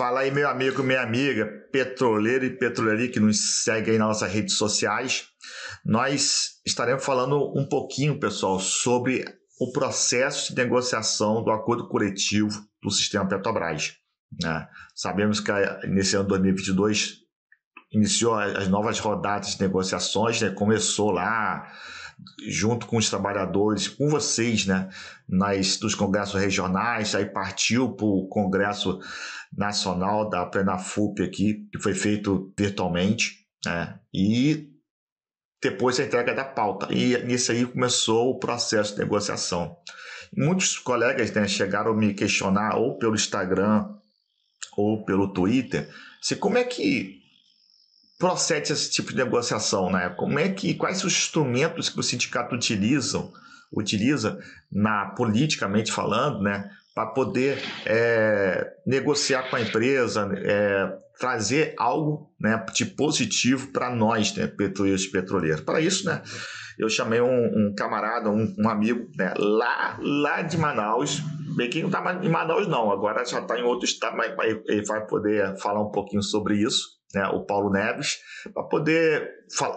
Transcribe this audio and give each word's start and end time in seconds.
Fala 0.00 0.20
aí, 0.20 0.30
meu 0.30 0.48
amigo, 0.48 0.82
minha 0.82 1.02
amiga, 1.02 1.44
petroleiro 1.70 2.46
e 2.46 2.56
petroleira 2.56 3.06
que 3.12 3.20
nos 3.20 3.62
segue 3.62 3.90
aí 3.90 3.98
nas 3.98 4.08
nossas 4.08 4.32
redes 4.32 4.56
sociais. 4.56 5.26
Nós 5.84 6.52
estaremos 6.64 7.04
falando 7.04 7.52
um 7.54 7.68
pouquinho, 7.68 8.18
pessoal, 8.18 8.58
sobre 8.58 9.26
o 9.60 9.70
processo 9.72 10.54
de 10.54 10.62
negociação 10.62 11.44
do 11.44 11.50
acordo 11.50 11.86
coletivo 11.86 12.66
do 12.82 12.90
sistema 12.90 13.28
Petrobras. 13.28 13.92
Né? 14.42 14.66
Sabemos 14.94 15.38
que 15.38 15.52
nesse 15.86 16.16
ano 16.16 16.28
2022 16.28 17.18
iniciou 17.92 18.38
as 18.38 18.68
novas 18.68 18.98
rodadas 19.00 19.54
de 19.54 19.60
negociações, 19.60 20.40
né? 20.40 20.48
começou 20.48 21.10
lá 21.10 21.70
junto 22.48 22.86
com 22.86 22.96
os 22.96 23.08
trabalhadores, 23.08 23.88
com 23.88 24.08
vocês, 24.08 24.66
né, 24.66 24.88
nas, 25.28 25.76
dos 25.76 25.94
congressos 25.94 26.40
regionais, 26.40 27.14
aí 27.14 27.26
partiu 27.26 27.92
para 27.92 28.06
o 28.06 28.28
Congresso 28.28 29.00
Nacional 29.56 30.28
da 30.28 30.46
Plenafup 30.46 31.22
aqui, 31.22 31.68
que 31.72 31.78
foi 31.78 31.94
feito 31.94 32.52
virtualmente, 32.56 33.46
né, 33.64 33.98
e 34.12 34.70
depois 35.62 36.00
a 36.00 36.04
entrega 36.04 36.34
da 36.34 36.44
pauta. 36.44 36.92
E 36.92 37.22
nisso 37.24 37.52
aí 37.52 37.66
começou 37.66 38.30
o 38.30 38.38
processo 38.38 38.94
de 38.94 39.00
negociação. 39.00 39.76
Muitos 40.34 40.78
colegas 40.78 41.32
né, 41.32 41.46
chegaram 41.46 41.92
a 41.92 41.96
me 41.96 42.14
questionar, 42.14 42.76
ou 42.76 42.98
pelo 42.98 43.14
Instagram, 43.14 43.88
ou 44.76 45.04
pelo 45.04 45.32
Twitter, 45.32 45.88
se 46.22 46.36
como 46.36 46.56
é 46.56 46.64
que 46.64 47.20
procede 48.18 48.72
esse 48.72 48.90
tipo 48.90 49.10
de 49.10 49.16
negociação, 49.16 49.90
né? 49.90 50.10
Como 50.10 50.38
é 50.38 50.50
que 50.50 50.74
quais 50.74 51.02
os 51.02 51.12
instrumentos 51.12 51.88
que 51.88 51.98
o 51.98 52.02
sindicato 52.02 52.54
utilizam, 52.54 53.32
utiliza 53.72 54.38
na 54.70 55.06
politicamente 55.06 55.90
falando, 55.90 56.42
né, 56.42 56.70
para 56.94 57.06
poder 57.06 57.62
é, 57.86 58.72
negociar 58.86 59.48
com 59.48 59.56
a 59.56 59.60
empresa, 59.60 60.30
é, 60.36 60.92
trazer 61.18 61.74
algo, 61.78 62.32
né, 62.40 62.64
de 62.74 62.84
positivo 62.84 63.72
para 63.72 63.94
nós, 63.94 64.34
né, 64.34 64.46
petroleiros 64.46 65.04
e 65.04 65.10
petroleiros. 65.10 65.60
Para 65.60 65.80
isso, 65.80 66.06
né, 66.06 66.22
eu 66.78 66.88
chamei 66.88 67.20
um, 67.20 67.26
um 67.26 67.74
camarada, 67.76 68.30
um, 68.30 68.54
um, 68.58 68.68
amigo, 68.68 69.08
né, 69.16 69.34
lá, 69.36 69.98
lá 70.00 70.42
de 70.42 70.56
Manaus, 70.56 71.20
bem 71.56 71.68
que 71.68 71.80
não 71.80 71.88
está 71.88 72.20
em 72.22 72.28
Manaus 72.28 72.66
não, 72.66 72.90
agora 72.90 73.24
já 73.24 73.40
está 73.40 73.58
em 73.58 73.62
outro 73.62 73.84
estado, 73.84 74.16
mas 74.16 74.34
ele 74.66 74.84
vai 74.84 75.06
poder 75.06 75.56
falar 75.58 75.80
um 75.80 75.90
pouquinho 75.90 76.22
sobre 76.22 76.56
isso 76.56 77.00
né, 77.14 77.26
o 77.28 77.44
Paulo 77.44 77.70
Neves, 77.70 78.18
para 78.52 78.62
poder 78.64 79.28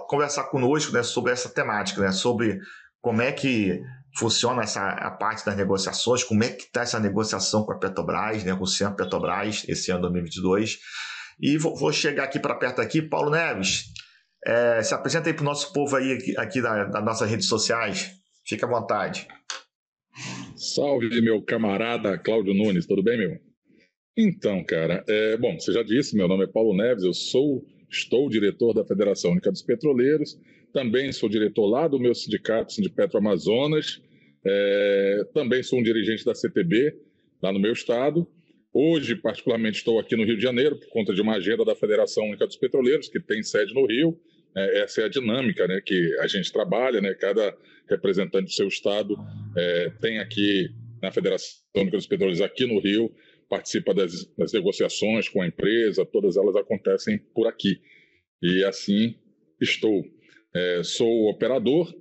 conversar 0.07 0.45
conosco 0.45 0.93
né, 0.93 1.03
sobre 1.03 1.31
essa 1.31 1.49
temática, 1.49 2.01
né, 2.01 2.11
sobre 2.11 2.59
como 3.01 3.21
é 3.21 3.31
que 3.31 3.81
funciona 4.16 4.61
essa 4.61 4.88
a 4.89 5.11
parte 5.11 5.45
das 5.45 5.56
negociações, 5.56 6.23
como 6.23 6.44
é 6.44 6.50
que 6.50 6.64
está 6.64 6.81
essa 6.81 7.00
negociação 7.00 7.66
com 7.66 7.72
a 7.72 7.80
Petrobras, 7.80 8.44
né, 8.44 8.56
com 8.56 8.64
o 8.64 8.67
Centro 8.67 8.95
Petrobras, 8.95 9.66
esse 9.67 9.92
ano 9.92 10.02
2022. 10.02 10.80
E 11.39 11.58
vou, 11.58 11.75
vou 11.75 11.92
chegar 11.92 12.25
aqui 12.25 12.39
para 12.39 12.56
perto 12.56 12.80
aqui, 12.80 13.02
Paulo 13.02 13.31
Neves, 13.31 13.86
é, 14.45 14.84
se 14.84 14.94
apresenta 14.94 15.30
aí 15.30 15.34
para 15.34 15.41
o 15.41 15.45
nosso 15.45 15.72
povo 15.73 15.95
aí 15.95 16.14
aqui, 16.14 16.38
aqui 16.38 16.61
da, 16.61 16.86
das 16.86 17.03
nossas 17.03 17.30
redes 17.30 17.47
sociais. 17.47 18.11
Fique 18.45 18.64
à 18.64 18.67
vontade. 18.67 19.28
Salve, 20.56 21.22
meu 21.22 21.41
camarada 21.41 22.17
Cláudio 22.17 22.53
Nunes, 22.53 22.86
tudo 22.86 23.02
bem, 23.02 23.17
meu? 23.17 23.39
Então, 24.16 24.64
cara, 24.64 25.03
é, 25.08 25.38
bom, 25.38 25.59
você 25.59 25.72
já 25.73 25.81
disse, 25.81 26.16
meu 26.16 26.28
nome 26.28 26.44
é 26.44 26.47
Paulo 26.47 26.75
Neves, 26.75 27.03
eu 27.03 27.14
sou, 27.14 27.66
estou 27.89 28.30
diretor 28.30 28.73
da 28.73 28.86
Federação 28.86 29.31
Única 29.31 29.52
dos 29.52 29.64
Petroleiros, 29.64 30.38
também 30.73 31.11
sou 31.11 31.29
diretor 31.29 31.67
lá 31.67 31.88
do 31.88 31.99
meu 31.99 32.16
sindicato, 32.16 32.73
Sindipetro 32.73 33.17
Amazonas, 33.17 34.02
é, 34.45 35.25
também 35.33 35.63
sou 35.63 35.79
um 35.79 35.83
dirigente 35.83 36.25
da 36.25 36.35
CTB, 36.35 36.93
lá 37.41 37.53
no 37.53 37.59
meu 37.59 37.71
estado. 37.71 38.27
Hoje, 38.73 39.16
particularmente, 39.16 39.77
estou 39.77 39.99
aqui 39.99 40.16
no 40.16 40.25
Rio 40.25 40.35
de 40.35 40.41
Janeiro 40.41 40.77
por 40.77 40.89
conta 40.89 41.13
de 41.13 41.21
uma 41.21 41.35
agenda 41.35 41.63
da 41.63 41.75
Federação 41.75 42.25
Única 42.25 42.47
dos 42.47 42.57
Petroleiros, 42.57 43.07
que 43.07 43.19
tem 43.19 43.44
sede 43.44 43.73
no 43.73 43.85
Rio. 43.85 44.19
É, 44.55 44.81
essa 44.81 45.01
é 45.01 45.05
a 45.05 45.09
dinâmica 45.09 45.67
né, 45.67 45.79
que 45.79 46.17
a 46.19 46.27
gente 46.27 46.51
trabalha, 46.51 46.99
né, 46.99 47.13
cada 47.13 47.55
representante 47.90 48.45
do 48.45 48.51
seu 48.51 48.67
estado 48.67 49.16
é, 49.55 49.91
tem 50.01 50.19
aqui 50.19 50.69
na 51.01 51.11
Federação 51.11 51.59
Única 51.75 51.97
dos 51.97 52.07
Petroleiros, 52.07 52.41
aqui 52.41 52.66
no 52.66 52.79
Rio, 52.79 53.13
participa 53.50 53.94
das, 53.94 54.25
das 54.35 54.51
negociações 54.51 55.29
com 55.29 55.41
a 55.41 55.47
empresa, 55.47 56.05
todas 56.05 56.38
elas 56.38 56.55
acontecem 56.55 57.19
por 57.34 57.47
aqui. 57.47 57.79
E 58.41 58.63
assim 58.63 59.16
estou. 59.61 60.03
É, 60.56 60.84
sou 60.84 61.30
operador, 61.30 61.94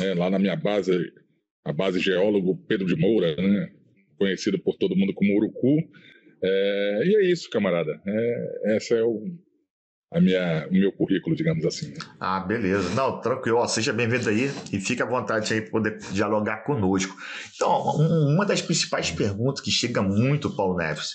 é, 0.00 0.14
lá 0.14 0.30
na 0.30 0.38
minha 0.38 0.56
base, 0.56 1.12
a 1.64 1.72
base 1.72 1.98
geólogo 1.98 2.56
Pedro 2.68 2.86
de 2.86 2.94
Moura, 2.94 3.34
né, 3.36 3.70
conhecido 4.18 4.58
por 4.58 4.76
todo 4.76 4.96
mundo 4.96 5.12
como 5.14 5.36
Urucu. 5.36 5.78
É, 6.42 7.02
e 7.04 7.16
é 7.16 7.30
isso, 7.30 7.50
camarada. 7.50 8.00
É, 8.06 8.76
essa 8.76 8.94
é 8.94 9.02
o, 9.02 9.24
a 10.12 10.20
minha, 10.20 10.68
o 10.68 10.72
meu 10.72 10.92
currículo, 10.92 11.34
digamos 11.34 11.64
assim. 11.64 11.88
Né? 11.90 11.98
Ah, 12.20 12.40
beleza. 12.40 12.94
Não, 12.94 13.20
tranquilo. 13.20 13.66
Seja 13.66 13.92
bem-vindo 13.92 14.28
aí 14.28 14.50
e 14.72 14.78
fique 14.78 15.02
à 15.02 15.06
vontade 15.06 15.52
aí 15.52 15.60
para 15.60 15.70
poder 15.70 15.98
dialogar 16.12 16.58
conosco. 16.64 17.16
Então, 17.54 17.98
um, 17.98 18.34
uma 18.34 18.46
das 18.46 18.62
principais 18.62 19.10
perguntas 19.10 19.60
que 19.60 19.70
chega 19.70 20.02
muito, 20.02 20.54
Paulo 20.54 20.76
Neves, 20.76 21.10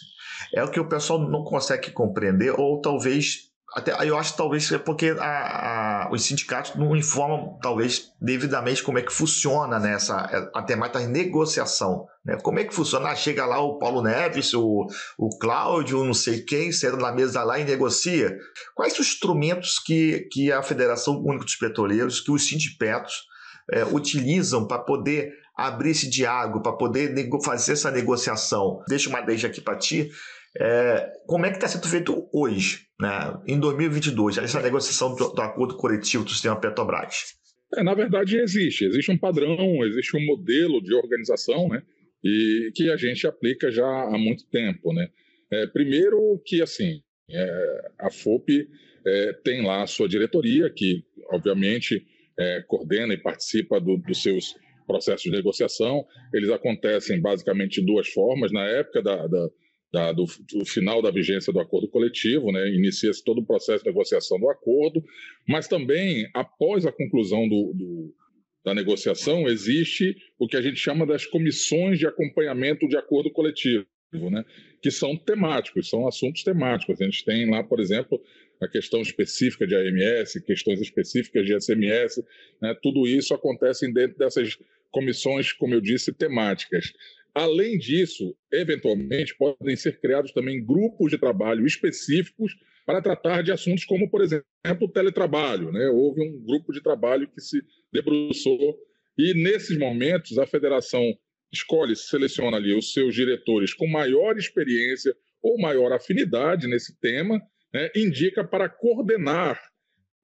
é 0.53 0.63
o 0.63 0.69
que 0.69 0.79
o 0.79 0.89
pessoal 0.89 1.19
não 1.19 1.43
consegue 1.43 1.91
compreender 1.91 2.51
ou 2.59 2.81
talvez 2.81 3.50
até 3.73 3.93
eu 4.07 4.17
acho 4.17 4.31
que 4.31 4.37
talvez 4.37 4.69
é 4.71 4.77
porque 4.77 5.15
a, 5.17 6.05
a, 6.05 6.11
os 6.11 6.23
sindicatos 6.23 6.75
não 6.75 6.93
informam, 6.93 7.57
talvez, 7.61 8.11
devidamente 8.19 8.83
como 8.83 8.99
é 8.99 9.01
que 9.01 9.13
funciona 9.13 9.79
nessa 9.79 10.23
né, 10.27 10.49
a 10.53 10.61
temática 10.61 10.99
de 10.99 11.07
negociação. 11.07 12.05
Né? 12.25 12.37
Como 12.43 12.59
é 12.59 12.65
que 12.65 12.73
funciona? 12.73 13.09
Ah, 13.09 13.15
chega 13.15 13.45
lá 13.45 13.61
o 13.61 13.79
Paulo 13.79 14.01
Neves, 14.01 14.53
o, 14.53 14.87
o 15.17 15.29
Cláudio, 15.39 16.03
não 16.03 16.13
sei 16.13 16.41
quem, 16.41 16.71
senta 16.73 16.97
na 16.97 17.13
mesa 17.13 17.43
lá 17.43 17.59
e 17.59 17.63
negocia. 17.63 18.37
Quais 18.75 18.93
os 18.99 19.07
instrumentos 19.07 19.79
que, 19.79 20.27
que 20.31 20.51
a 20.51 20.61
Federação 20.61 21.21
Única 21.23 21.45
dos 21.45 21.55
Petroleiros, 21.55 22.19
que 22.19 22.31
os 22.31 22.47
sindicatos 22.47 23.23
é, 23.71 23.85
utilizam 23.85 24.67
para 24.67 24.79
poder 24.79 25.31
abrir 25.55 25.91
esse 25.91 26.09
diálogo, 26.09 26.61
para 26.61 26.73
poder 26.73 27.15
fazer 27.41 27.71
essa 27.71 27.89
negociação? 27.89 28.83
Deixa 28.89 29.07
uma 29.07 29.21
deixa 29.21 29.47
aqui 29.47 29.61
para 29.61 29.77
ti. 29.77 30.11
É, 30.59 31.13
como 31.27 31.45
é 31.45 31.49
que 31.49 31.55
está 31.55 31.67
sendo 31.67 31.87
feito 31.87 32.29
hoje, 32.33 32.87
né, 32.99 33.41
em 33.47 33.59
2022, 33.59 34.37
essa 34.37 34.61
negociação 34.61 35.15
do, 35.15 35.29
do 35.29 35.41
acordo 35.41 35.77
coletivo 35.77 36.25
do 36.25 36.31
sistema 36.31 36.59
Petrobras? 36.59 37.35
É, 37.75 37.83
na 37.83 37.93
verdade, 37.93 38.37
existe. 38.37 38.85
Existe 38.85 39.11
um 39.11 39.17
padrão, 39.17 39.85
existe 39.85 40.17
um 40.17 40.25
modelo 40.25 40.81
de 40.81 40.93
organização 40.93 41.69
né, 41.69 41.81
e 42.23 42.71
que 42.75 42.89
a 42.91 42.97
gente 42.97 43.25
aplica 43.25 43.71
já 43.71 43.85
há 43.85 44.17
muito 44.17 44.45
tempo. 44.49 44.93
Né? 44.93 45.07
É, 45.51 45.67
primeiro 45.67 46.41
que, 46.45 46.61
assim, 46.61 47.01
é, 47.29 47.91
a 47.99 48.11
FOP 48.11 48.67
é, 49.05 49.33
tem 49.43 49.65
lá 49.65 49.83
a 49.83 49.87
sua 49.87 50.09
diretoria, 50.09 50.69
que, 50.69 51.03
obviamente, 51.31 52.05
é, 52.37 52.61
coordena 52.67 53.13
e 53.13 53.17
participa 53.17 53.79
do, 53.79 53.97
dos 53.97 54.21
seus 54.21 54.55
processos 54.85 55.23
de 55.23 55.31
negociação. 55.31 56.05
Eles 56.33 56.49
acontecem 56.49 57.21
basicamente 57.21 57.79
de 57.79 57.87
duas 57.87 58.09
formas. 58.09 58.51
Na 58.51 58.65
época 58.65 59.01
da, 59.01 59.27
da 59.27 59.49
da, 59.91 60.11
do, 60.11 60.25
do, 60.53 60.65
final 60.65 61.01
da 61.01 61.11
vigência 61.11 61.51
do 61.51 61.59
acordo 61.59 61.87
coletivo, 61.87 62.51
né, 62.51 62.69
inicia-se 62.69 63.23
todo 63.23 63.39
o 63.41 63.45
processo 63.45 63.83
de 63.83 63.89
negociação 63.89 64.39
do 64.39 64.49
acordo, 64.49 65.03
mas 65.47 65.67
também, 65.67 66.29
após 66.33 66.85
a 66.85 66.91
conclusão 66.91 67.47
do, 67.47 67.73
do, 67.73 68.15
da 68.63 68.73
negociação, 68.73 69.47
existe 69.49 70.15
o 70.39 70.47
que 70.47 70.55
a 70.55 70.61
gente 70.61 70.77
chama 70.77 71.05
das 71.05 71.25
comissões 71.25 71.99
de 71.99 72.07
acompanhamento 72.07 72.87
de 72.87 72.95
acordo 72.95 73.29
coletivo, 73.31 73.85
né, 74.13 74.45
que 74.81 74.89
são 74.89 75.17
temáticos, 75.17 75.89
são 75.89 76.07
assuntos 76.07 76.43
temáticos. 76.43 77.01
A 77.01 77.03
gente 77.03 77.25
tem 77.25 77.49
lá, 77.49 77.61
por 77.61 77.79
exemplo, 77.81 78.21
a 78.61 78.67
questão 78.67 79.01
específica 79.01 79.67
de 79.67 79.75
AMS, 79.75 80.39
questões 80.45 80.79
específicas 80.79 81.45
de 81.45 81.59
SMS, 81.59 82.23
né, 82.61 82.73
tudo 82.81 83.05
isso 83.05 83.33
acontece 83.33 83.91
dentro 83.91 84.17
dessas 84.17 84.57
comissões, 84.89 85.51
como 85.51 85.73
eu 85.73 85.81
disse, 85.81 86.13
temáticas. 86.13 86.93
Além 87.33 87.77
disso, 87.77 88.35
eventualmente 88.51 89.35
podem 89.37 89.75
ser 89.75 89.99
criados 89.99 90.31
também 90.33 90.63
grupos 90.65 91.11
de 91.11 91.17
trabalho 91.17 91.65
específicos 91.65 92.53
para 92.85 93.01
tratar 93.01 93.41
de 93.41 93.51
assuntos 93.51 93.85
como, 93.85 94.09
por 94.09 94.21
exemplo, 94.21 94.45
o 94.81 94.91
teletrabalho. 94.91 95.71
Né? 95.71 95.87
Houve 95.89 96.21
um 96.21 96.43
grupo 96.43 96.73
de 96.73 96.81
trabalho 96.81 97.29
que 97.29 97.39
se 97.39 97.61
debruçou 97.91 98.77
e, 99.17 99.33
nesses 99.33 99.77
momentos, 99.77 100.37
a 100.37 100.45
federação 100.45 101.03
escolhe, 101.51 101.95
seleciona 101.95 102.57
ali 102.57 102.73
os 102.73 102.93
seus 102.93 103.13
diretores 103.13 103.73
com 103.73 103.87
maior 103.87 104.37
experiência 104.37 105.13
ou 105.41 105.59
maior 105.59 105.91
afinidade 105.91 106.67
nesse 106.67 106.99
tema, 106.99 107.41
né? 107.73 107.89
indica 107.95 108.43
para 108.43 108.69
coordenar 108.69 109.59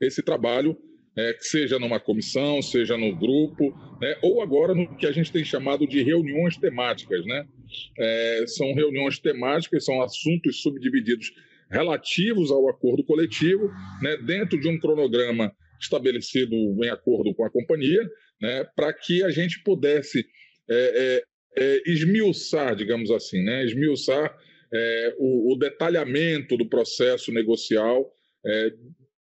esse 0.01 0.21
trabalho 0.21 0.77
é, 1.17 1.35
seja 1.39 1.79
numa 1.79 1.99
comissão, 1.99 2.61
seja 2.61 2.95
no 2.95 3.15
grupo, 3.15 3.73
né, 3.99 4.15
ou 4.21 4.41
agora 4.41 4.75
no 4.75 4.95
que 4.95 5.07
a 5.07 5.11
gente 5.11 5.31
tem 5.31 5.43
chamado 5.43 5.87
de 5.87 6.03
reuniões 6.03 6.55
temáticas. 6.57 7.25
Né? 7.25 7.47
É, 7.97 8.43
são 8.47 8.73
reuniões 8.73 9.17
temáticas, 9.17 9.83
são 9.83 10.01
assuntos 10.01 10.61
subdivididos 10.61 11.33
relativos 11.71 12.51
ao 12.51 12.69
acordo 12.69 13.03
coletivo, 13.03 13.69
né, 14.01 14.17
dentro 14.17 14.59
de 14.59 14.69
um 14.69 14.79
cronograma 14.79 15.51
estabelecido 15.81 16.55
em 16.55 16.89
acordo 16.89 17.33
com 17.33 17.43
a 17.43 17.49
companhia, 17.49 18.07
né, 18.39 18.63
para 18.75 18.93
que 18.93 19.23
a 19.23 19.29
gente 19.31 19.61
pudesse 19.63 20.25
é, 20.69 20.75
é, 20.75 21.23
é, 21.63 21.91
esmiuçar, 21.91 22.75
digamos 22.75 23.09
assim, 23.09 23.43
né, 23.43 23.65
esmiuçar 23.65 24.35
é, 24.71 25.15
o, 25.17 25.53
o, 25.53 25.57
detalhamento 25.57 26.57
do 26.57 26.67
processo 26.67 27.31
negocial 27.31 28.11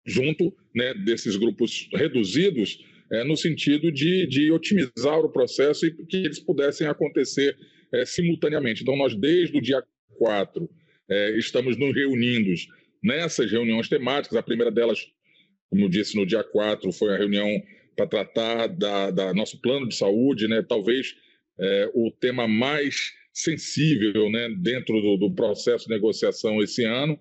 junto 0.05 0.53
né, 0.75 0.93
desses 0.93 1.35
grupos 1.35 1.89
reduzidos, 1.93 2.83
é, 3.11 3.23
no 3.23 3.35
sentido 3.35 3.91
de, 3.91 4.25
de, 4.27 4.51
otimizar 4.51 5.19
o 5.19 5.31
processo 5.31 5.85
e 5.85 5.91
que 6.05 6.17
eles 6.17 6.39
pudessem 6.39 6.87
acontecer 6.87 7.57
é, 7.93 8.05
simultaneamente. 8.05 8.83
Então, 8.83 8.95
nós, 8.95 9.13
desde 9.13 9.57
o 9.57 9.61
dia 9.61 9.83
4, 10.17 10.69
é, 11.09 11.37
estamos 11.37 11.77
nos 11.77 11.93
reunindo 11.93 12.51
nessas 13.03 13.51
reuniões 13.51 13.89
temáticas. 13.89 14.37
A 14.37 14.43
primeira 14.43 14.71
delas, 14.71 15.05
como 15.69 15.89
disse, 15.89 16.15
no 16.15 16.25
dia 16.25 16.43
4, 16.43 16.91
foi 16.93 17.13
a 17.13 17.17
reunião 17.17 17.49
para 17.95 18.07
tratar 18.07 18.67
da, 18.67 19.11
da, 19.11 19.33
nosso 19.33 19.59
plano 19.61 19.87
de 19.87 19.95
saúde, 19.95 20.47
né? 20.47 20.63
talvez 20.67 21.13
é, 21.59 21.91
o 21.93 22.11
tema 22.11 22.47
mais 22.47 23.11
sensível 23.33 24.29
né, 24.29 24.49
dentro 24.57 25.01
do, 25.01 25.17
do, 25.17 25.35
processo 25.35 25.87
de 25.87 25.93
negociação 25.93 26.61
esse 26.61 26.83
ano. 26.83 27.19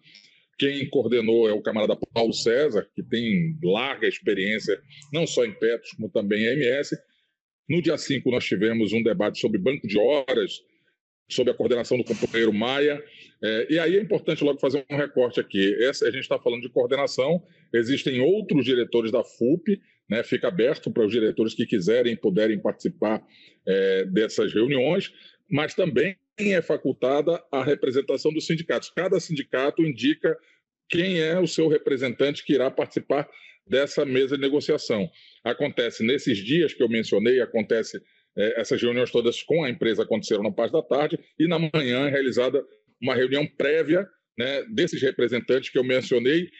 Quem 0.60 0.86
coordenou 0.90 1.48
é 1.48 1.54
o 1.54 1.62
camarada 1.62 1.96
Paulo 2.12 2.34
César, 2.34 2.86
que 2.94 3.02
tem 3.02 3.56
larga 3.64 4.06
experiência, 4.06 4.78
não 5.10 5.26
só 5.26 5.42
em 5.46 5.54
Petros, 5.54 5.92
como 5.92 6.10
também 6.10 6.44
em 6.44 6.52
MS. 6.52 6.98
No 7.66 7.80
dia 7.80 7.96
5, 7.96 8.30
nós 8.30 8.44
tivemos 8.44 8.92
um 8.92 9.02
debate 9.02 9.40
sobre 9.40 9.58
banco 9.58 9.88
de 9.88 9.98
horas, 9.98 10.60
sob 11.30 11.50
a 11.50 11.54
coordenação 11.54 11.96
do 11.96 12.04
companheiro 12.04 12.52
Maia. 12.52 13.02
É, 13.42 13.72
e 13.72 13.78
aí 13.78 13.96
é 13.96 14.02
importante 14.02 14.44
logo 14.44 14.60
fazer 14.60 14.84
um 14.90 14.96
recorte 14.96 15.40
aqui. 15.40 15.82
Essa, 15.82 16.06
a 16.06 16.10
gente 16.10 16.24
está 16.24 16.38
falando 16.38 16.60
de 16.60 16.68
coordenação, 16.68 17.42
existem 17.72 18.20
outros 18.20 18.66
diretores 18.66 19.10
da 19.10 19.24
FUP, 19.24 19.80
né, 20.10 20.22
fica 20.22 20.48
aberto 20.48 20.90
para 20.90 21.06
os 21.06 21.10
diretores 21.10 21.54
que 21.54 21.64
quiserem 21.64 22.14
puderem 22.16 22.60
participar 22.60 23.26
é, 23.66 24.04
dessas 24.04 24.52
reuniões, 24.52 25.10
mas 25.50 25.74
também 25.74 26.18
é 26.38 26.62
facultada 26.62 27.42
a 27.50 27.62
representação 27.62 28.32
dos 28.32 28.46
sindicatos. 28.46 28.90
Cada 28.90 29.18
sindicato 29.20 29.82
indica 29.82 30.36
quem 30.90 31.20
é 31.20 31.38
o 31.38 31.46
seu 31.46 31.68
representante 31.68 32.44
que 32.44 32.52
irá 32.52 32.70
participar 32.70 33.28
dessa 33.66 34.04
mesa 34.04 34.36
de 34.36 34.42
negociação. 34.42 35.08
Acontece 35.44 36.04
nesses 36.04 36.38
dias 36.38 36.74
que 36.74 36.82
eu 36.82 36.88
mencionei, 36.88 37.40
acontece 37.40 38.02
é, 38.36 38.60
essas 38.60 38.82
reuniões 38.82 39.10
todas 39.10 39.42
com 39.42 39.64
a 39.64 39.70
empresa 39.70 40.02
aconteceram 40.02 40.42
na 40.42 40.52
parte 40.52 40.72
da 40.72 40.82
tarde 40.82 41.18
e 41.38 41.46
na 41.46 41.58
manhã 41.58 42.06
é 42.06 42.10
realizada 42.10 42.64
uma 43.00 43.14
reunião 43.14 43.46
prévia 43.46 44.06
né, 44.38 44.64
desses 44.64 45.00
representantes 45.00 45.70
que 45.70 45.78
eu 45.78 45.84
mencionei 45.84 46.50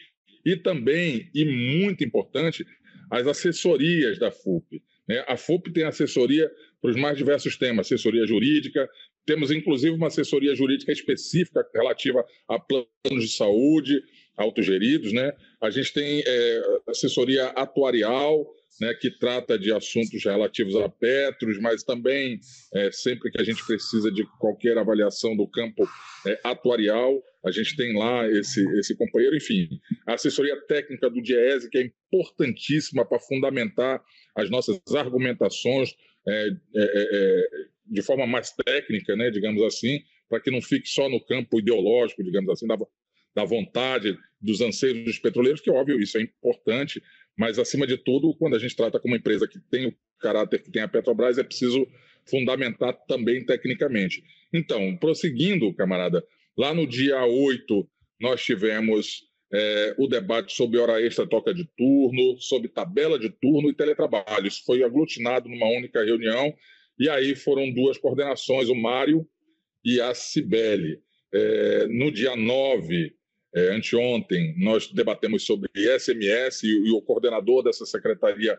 e 0.45 0.55
também, 0.55 1.29
e 1.35 1.45
muito 1.45 2.03
importante, 2.03 2.65
as 3.09 3.27
assessorias 3.27 4.17
da 4.17 4.31
FUP. 4.31 4.81
Né? 5.07 5.23
A 5.27 5.37
FUP 5.37 5.71
tem 5.71 5.83
assessoria 5.83 6.49
para 6.81 6.91
os 6.91 6.97
mais 6.97 7.17
diversos 7.17 7.57
temas, 7.57 7.87
assessoria 7.87 8.25
jurídica, 8.25 8.89
temos 9.25 9.51
inclusive 9.51 9.95
uma 9.95 10.07
assessoria 10.07 10.55
jurídica 10.55 10.91
específica 10.91 11.63
relativa 11.75 12.25
a 12.47 12.59
planos 12.59 13.23
de 13.23 13.29
saúde 13.29 14.01
autogeridos, 14.37 15.13
né? 15.13 15.33
A 15.61 15.69
gente 15.69 15.93
tem 15.93 16.23
é, 16.25 16.61
assessoria 16.87 17.47
atuarial, 17.47 18.45
né, 18.79 18.93
que 18.93 19.11
trata 19.11 19.59
de 19.59 19.71
assuntos 19.71 20.23
relativos 20.23 20.75
a 20.75 20.89
Petros, 20.89 21.59
mas 21.59 21.83
também, 21.83 22.39
é, 22.73 22.91
sempre 22.91 23.29
que 23.29 23.39
a 23.39 23.43
gente 23.43 23.63
precisa 23.65 24.11
de 24.11 24.25
qualquer 24.39 24.77
avaliação 24.77 25.35
do 25.35 25.47
campo 25.47 25.87
é, 26.25 26.39
atuarial, 26.43 27.21
a 27.45 27.51
gente 27.51 27.75
tem 27.75 27.95
lá 27.97 28.27
esse, 28.29 28.63
esse 28.79 28.95
companheiro. 28.95 29.35
Enfim, 29.35 29.67
a 30.07 30.13
assessoria 30.13 30.59
técnica 30.67 31.09
do 31.09 31.21
DIESE, 31.21 31.69
que 31.69 31.77
é 31.77 31.91
importantíssima 32.13 33.05
para 33.05 33.19
fundamentar 33.19 34.01
as 34.35 34.49
nossas 34.49 34.79
argumentações 34.95 35.93
é, 36.27 36.47
é, 36.47 36.53
é, 36.75 37.47
de 37.87 38.01
forma 38.01 38.25
mais 38.27 38.51
técnica, 38.51 39.15
né, 39.15 39.29
digamos 39.31 39.61
assim, 39.63 39.99
para 40.29 40.39
que 40.39 40.51
não 40.51 40.61
fique 40.61 40.87
só 40.87 41.09
no 41.09 41.23
campo 41.25 41.59
ideológico, 41.59 42.23
digamos 42.23 42.49
assim, 42.49 42.67
da, 42.67 42.77
da 43.35 43.45
vontade, 43.45 44.17
dos 44.39 44.61
anseios 44.61 45.05
dos 45.05 45.19
petroleiros, 45.19 45.61
que 45.61 45.69
óbvio, 45.69 46.01
isso 46.01 46.17
é 46.17 46.21
importante, 46.21 47.01
mas, 47.37 47.57
acima 47.57 47.87
de 47.87 47.97
tudo, 47.97 48.35
quando 48.35 48.55
a 48.55 48.59
gente 48.59 48.75
trata 48.75 48.99
com 48.99 49.07
uma 49.07 49.17
empresa 49.17 49.47
que 49.47 49.59
tem 49.59 49.87
o 49.87 49.95
caráter 50.19 50.61
que 50.61 50.71
tem 50.71 50.81
a 50.81 50.87
Petrobras, 50.87 51.37
é 51.37 51.43
preciso 51.43 51.87
fundamentar 52.29 52.93
também 53.07 53.43
tecnicamente. 53.45 54.23
Então, 54.53 54.95
prosseguindo, 54.97 55.73
camarada, 55.73 56.23
lá 56.57 56.73
no 56.73 56.85
dia 56.85 57.25
8, 57.25 57.89
nós 58.19 58.43
tivemos 58.43 59.23
é, 59.51 59.95
o 59.97 60.07
debate 60.07 60.53
sobre 60.53 60.77
hora 60.77 61.01
extra, 61.01 61.25
toca 61.25 61.53
de 61.53 61.65
turno, 61.75 62.39
sobre 62.39 62.67
tabela 62.67 63.17
de 63.17 63.29
turno 63.29 63.69
e 63.69 63.73
teletrabalho. 63.73 64.47
Isso 64.47 64.63
foi 64.65 64.83
aglutinado 64.83 65.49
numa 65.49 65.67
única 65.67 66.03
reunião, 66.03 66.53
e 66.99 67.09
aí 67.09 67.35
foram 67.35 67.71
duas 67.73 67.97
coordenações, 67.97 68.69
o 68.69 68.75
Mário 68.75 69.27
e 69.83 69.99
a 69.99 70.13
Cibele. 70.13 70.99
É, 71.33 71.87
no 71.87 72.11
dia 72.11 72.35
9, 72.35 73.15
é, 73.53 73.75
anteontem, 73.75 74.55
nós 74.57 74.87
debatemos 74.91 75.45
sobre 75.45 75.69
SMS 75.99 76.63
e, 76.63 76.67
e, 76.67 76.91
o 76.91 77.01
coordenador 77.01 77.63
dessa 77.63 77.85
secretaria 77.85 78.57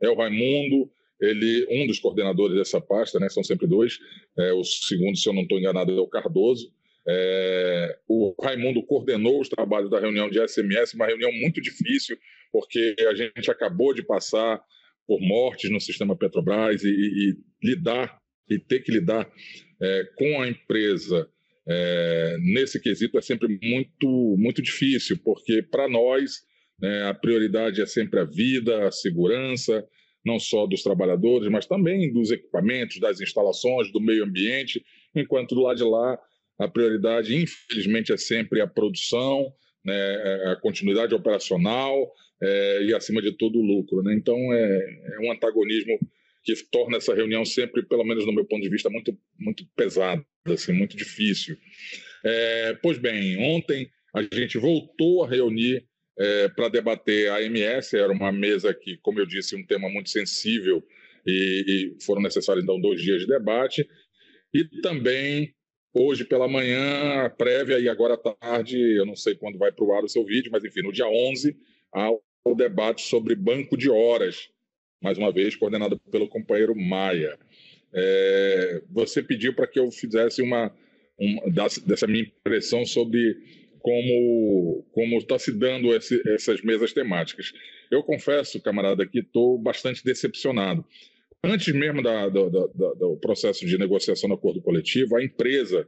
é 0.00 0.08
o 0.08 0.14
Raimundo, 0.14 0.90
ele 1.20 1.66
um 1.70 1.86
dos 1.86 1.98
coordenadores 1.98 2.56
dessa 2.56 2.80
pasta, 2.80 3.18
né, 3.18 3.28
são 3.28 3.42
sempre 3.42 3.66
dois, 3.66 3.98
é, 4.38 4.52
o 4.52 4.62
segundo, 4.64 5.16
se 5.16 5.28
eu 5.28 5.32
não 5.32 5.42
estou 5.42 5.58
enganado, 5.58 5.92
é 5.92 6.00
o 6.00 6.08
Cardoso. 6.08 6.72
É, 7.06 7.98
o 8.08 8.34
Raimundo 8.42 8.82
coordenou 8.82 9.40
os 9.40 9.48
trabalhos 9.48 9.90
da 9.90 10.00
reunião 10.00 10.28
de 10.28 10.46
SMS, 10.46 10.94
uma 10.94 11.06
reunião 11.06 11.30
muito 11.32 11.60
difícil, 11.60 12.16
porque 12.50 12.94
a 13.08 13.14
gente 13.14 13.50
acabou 13.50 13.92
de 13.92 14.02
passar 14.02 14.62
por 15.06 15.20
mortes 15.20 15.70
no 15.70 15.80
sistema 15.80 16.16
Petrobras 16.16 16.82
e, 16.82 16.88
e, 16.88 17.30
e 17.30 17.36
lidar 17.62 18.18
e 18.48 18.58
ter 18.58 18.80
que 18.80 18.92
lidar 18.92 19.30
é, 19.80 20.04
com 20.16 20.40
a 20.40 20.48
empresa 20.48 21.28
é, 21.66 22.36
nesse 22.40 22.80
quesito 22.80 23.18
é 23.18 23.22
sempre 23.22 23.58
muito, 23.62 24.36
muito 24.38 24.60
difícil, 24.60 25.18
porque 25.24 25.62
para 25.62 25.88
nós 25.88 26.42
né, 26.80 27.04
a 27.04 27.14
prioridade 27.14 27.80
é 27.80 27.86
sempre 27.86 28.20
a 28.20 28.24
vida, 28.24 28.86
a 28.86 28.92
segurança, 28.92 29.86
não 30.24 30.38
só 30.38 30.66
dos 30.66 30.82
trabalhadores, 30.82 31.48
mas 31.50 31.66
também 31.66 32.12
dos 32.12 32.30
equipamentos, 32.30 32.98
das 32.98 33.20
instalações, 33.20 33.92
do 33.92 34.00
meio 34.00 34.24
ambiente, 34.24 34.84
enquanto 35.14 35.54
do 35.54 35.62
lado 35.62 35.76
de 35.76 35.84
lá 35.84 36.18
a 36.58 36.68
prioridade, 36.68 37.34
infelizmente, 37.34 38.12
é 38.12 38.16
sempre 38.16 38.60
a 38.60 38.66
produção, 38.66 39.52
né, 39.84 40.52
a 40.52 40.56
continuidade 40.56 41.14
operacional 41.14 42.10
é, 42.40 42.84
e, 42.84 42.94
acima 42.94 43.20
de 43.20 43.32
tudo, 43.32 43.58
o 43.58 43.62
lucro. 43.62 44.02
Né? 44.02 44.14
Então, 44.14 44.36
é, 44.52 44.78
é 45.14 45.20
um 45.20 45.32
antagonismo 45.32 45.98
que 46.44 46.54
torna 46.70 46.98
essa 46.98 47.14
reunião 47.14 47.44
sempre, 47.44 47.82
pelo 47.82 48.04
menos 48.04 48.26
no 48.26 48.32
meu 48.32 48.44
ponto 48.44 48.62
de 48.62 48.68
vista, 48.68 48.90
muito, 48.90 49.16
muito 49.38 49.66
pesada, 49.74 50.24
assim, 50.46 50.72
muito 50.72 50.96
difícil. 50.96 51.56
É, 52.24 52.74
pois 52.82 52.98
bem, 52.98 53.38
ontem 53.38 53.90
a 54.14 54.22
gente 54.22 54.58
voltou 54.58 55.24
a 55.24 55.28
reunir 55.28 55.84
é, 56.18 56.48
para 56.48 56.68
debater 56.68 57.30
a 57.30 57.42
MS, 57.42 57.96
era 57.96 58.12
uma 58.12 58.30
mesa 58.30 58.72
que, 58.72 58.98
como 58.98 59.18
eu 59.18 59.26
disse, 59.26 59.56
um 59.56 59.66
tema 59.66 59.88
muito 59.88 60.10
sensível 60.10 60.84
e, 61.26 61.94
e 61.98 62.04
foram 62.04 62.22
necessários, 62.22 62.62
então, 62.62 62.80
dois 62.80 63.00
dias 63.00 63.20
de 63.20 63.26
debate. 63.26 63.88
E 64.52 64.64
também, 64.80 65.52
hoje 65.92 66.24
pela 66.24 66.46
manhã, 66.46 67.28
prévia, 67.36 67.78
e 67.78 67.88
agora 67.88 68.14
à 68.14 68.34
tarde, 68.34 68.78
eu 68.78 69.06
não 69.06 69.16
sei 69.16 69.34
quando 69.34 69.58
vai 69.58 69.72
para 69.72 69.84
o 69.84 69.92
ar 69.92 70.04
o 70.04 70.08
seu 70.08 70.24
vídeo, 70.24 70.52
mas 70.52 70.64
enfim, 70.64 70.82
no 70.82 70.92
dia 70.92 71.08
11, 71.08 71.56
há 71.92 72.10
o 72.44 72.54
debate 72.54 73.02
sobre 73.02 73.34
banco 73.34 73.76
de 73.76 73.90
horas, 73.90 74.48
mais 75.04 75.18
uma 75.18 75.30
vez 75.30 75.54
coordenada 75.54 75.96
pelo 76.10 76.26
companheiro 76.26 76.74
Maia. 76.74 77.38
É, 77.92 78.82
você 78.90 79.22
pediu 79.22 79.54
para 79.54 79.66
que 79.66 79.78
eu 79.78 79.90
fizesse 79.90 80.40
uma, 80.40 80.74
uma, 81.18 81.42
dessa 81.86 82.06
minha 82.06 82.24
impressão 82.24 82.86
sobre 82.86 83.36
como 83.80 84.82
como 84.92 85.18
está 85.18 85.38
se 85.38 85.52
dando 85.52 85.94
esse, 85.94 86.20
essas 86.30 86.62
mesas 86.62 86.94
temáticas. 86.94 87.52
Eu 87.90 88.02
confesso, 88.02 88.60
camarada, 88.62 89.06
que 89.06 89.18
estou 89.18 89.58
bastante 89.58 90.02
decepcionado. 90.02 90.82
Antes 91.44 91.74
mesmo 91.74 92.02
da, 92.02 92.30
da, 92.30 92.48
da, 92.48 92.94
do 92.94 93.18
processo 93.20 93.66
de 93.66 93.76
negociação 93.76 94.30
do 94.30 94.34
acordo 94.36 94.62
coletivo, 94.62 95.16
a 95.16 95.22
empresa 95.22 95.86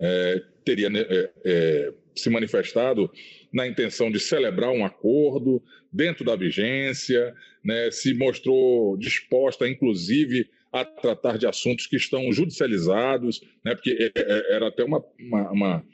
é, 0.00 0.42
teria 0.64 0.90
né, 0.90 1.00
é, 1.00 1.30
é, 1.44 1.94
se 2.14 2.30
manifestado 2.30 3.10
na 3.52 3.66
intenção 3.66 4.10
de 4.10 4.18
celebrar 4.18 4.70
um 4.70 4.84
acordo 4.84 5.62
dentro 5.92 6.24
da 6.24 6.34
vigência, 6.34 7.34
né, 7.64 7.90
se 7.90 8.14
mostrou 8.14 8.96
disposta, 8.96 9.68
inclusive, 9.68 10.48
a 10.72 10.84
tratar 10.84 11.38
de 11.38 11.46
assuntos 11.46 11.86
que 11.86 11.96
estão 11.96 12.32
judicializados, 12.32 13.40
né, 13.64 13.74
porque 13.74 14.12
é, 14.14 14.20
é, 14.20 14.54
era 14.54 14.68
até 14.68 14.82
uma, 14.84 15.04
uma, 15.18 15.50
uma 15.52 15.86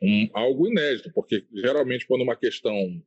um, 0.00 0.28
algo 0.32 0.68
inédito, 0.68 1.10
porque 1.12 1.44
geralmente 1.52 2.06
quando 2.06 2.22
uma 2.22 2.36
questão 2.36 3.02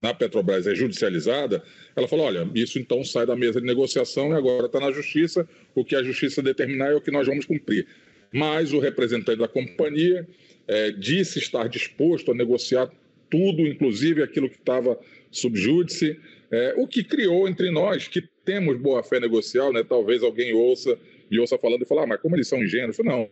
na 0.00 0.12
Petrobras 0.12 0.66
é 0.66 0.74
judicializada, 0.74 1.62
ela 1.94 2.08
falou: 2.08 2.26
olha, 2.26 2.48
isso 2.54 2.78
então 2.78 3.04
sai 3.04 3.24
da 3.24 3.36
mesa 3.36 3.60
de 3.60 3.66
negociação 3.66 4.32
e 4.32 4.34
agora 4.34 4.66
está 4.66 4.80
na 4.80 4.90
justiça, 4.90 5.48
o 5.74 5.84
que 5.84 5.94
a 5.94 6.02
justiça 6.02 6.42
determinar 6.42 6.90
é 6.92 6.94
o 6.94 7.00
que 7.00 7.10
nós 7.10 7.26
vamos 7.26 7.46
cumprir. 7.46 7.86
Mas 8.32 8.72
o 8.72 8.78
representante 8.78 9.38
da 9.38 9.48
companhia 9.48 10.26
é, 10.66 10.90
disse 10.90 11.38
estar 11.38 11.68
disposto 11.68 12.30
a 12.30 12.34
negociar 12.34 12.90
tudo, 13.30 13.66
inclusive 13.66 14.22
aquilo 14.22 14.48
que 14.48 14.58
estava 14.58 14.98
subjúdice, 15.30 16.18
é, 16.50 16.74
o 16.76 16.86
que 16.86 17.02
criou 17.02 17.48
entre 17.48 17.70
nós, 17.70 18.08
que 18.08 18.22
temos 18.44 18.78
boa 18.78 19.02
fé 19.02 19.18
negocial, 19.18 19.72
né? 19.72 19.82
talvez 19.82 20.22
alguém 20.22 20.52
ouça 20.52 20.98
e 21.30 21.38
ouça 21.38 21.56
falando 21.56 21.82
e 21.82 21.86
falar, 21.86 22.02
ah, 22.02 22.06
mas 22.08 22.20
como 22.20 22.36
eles 22.36 22.48
são 22.48 22.62
ingênuos? 22.62 22.98
Não. 22.98 23.28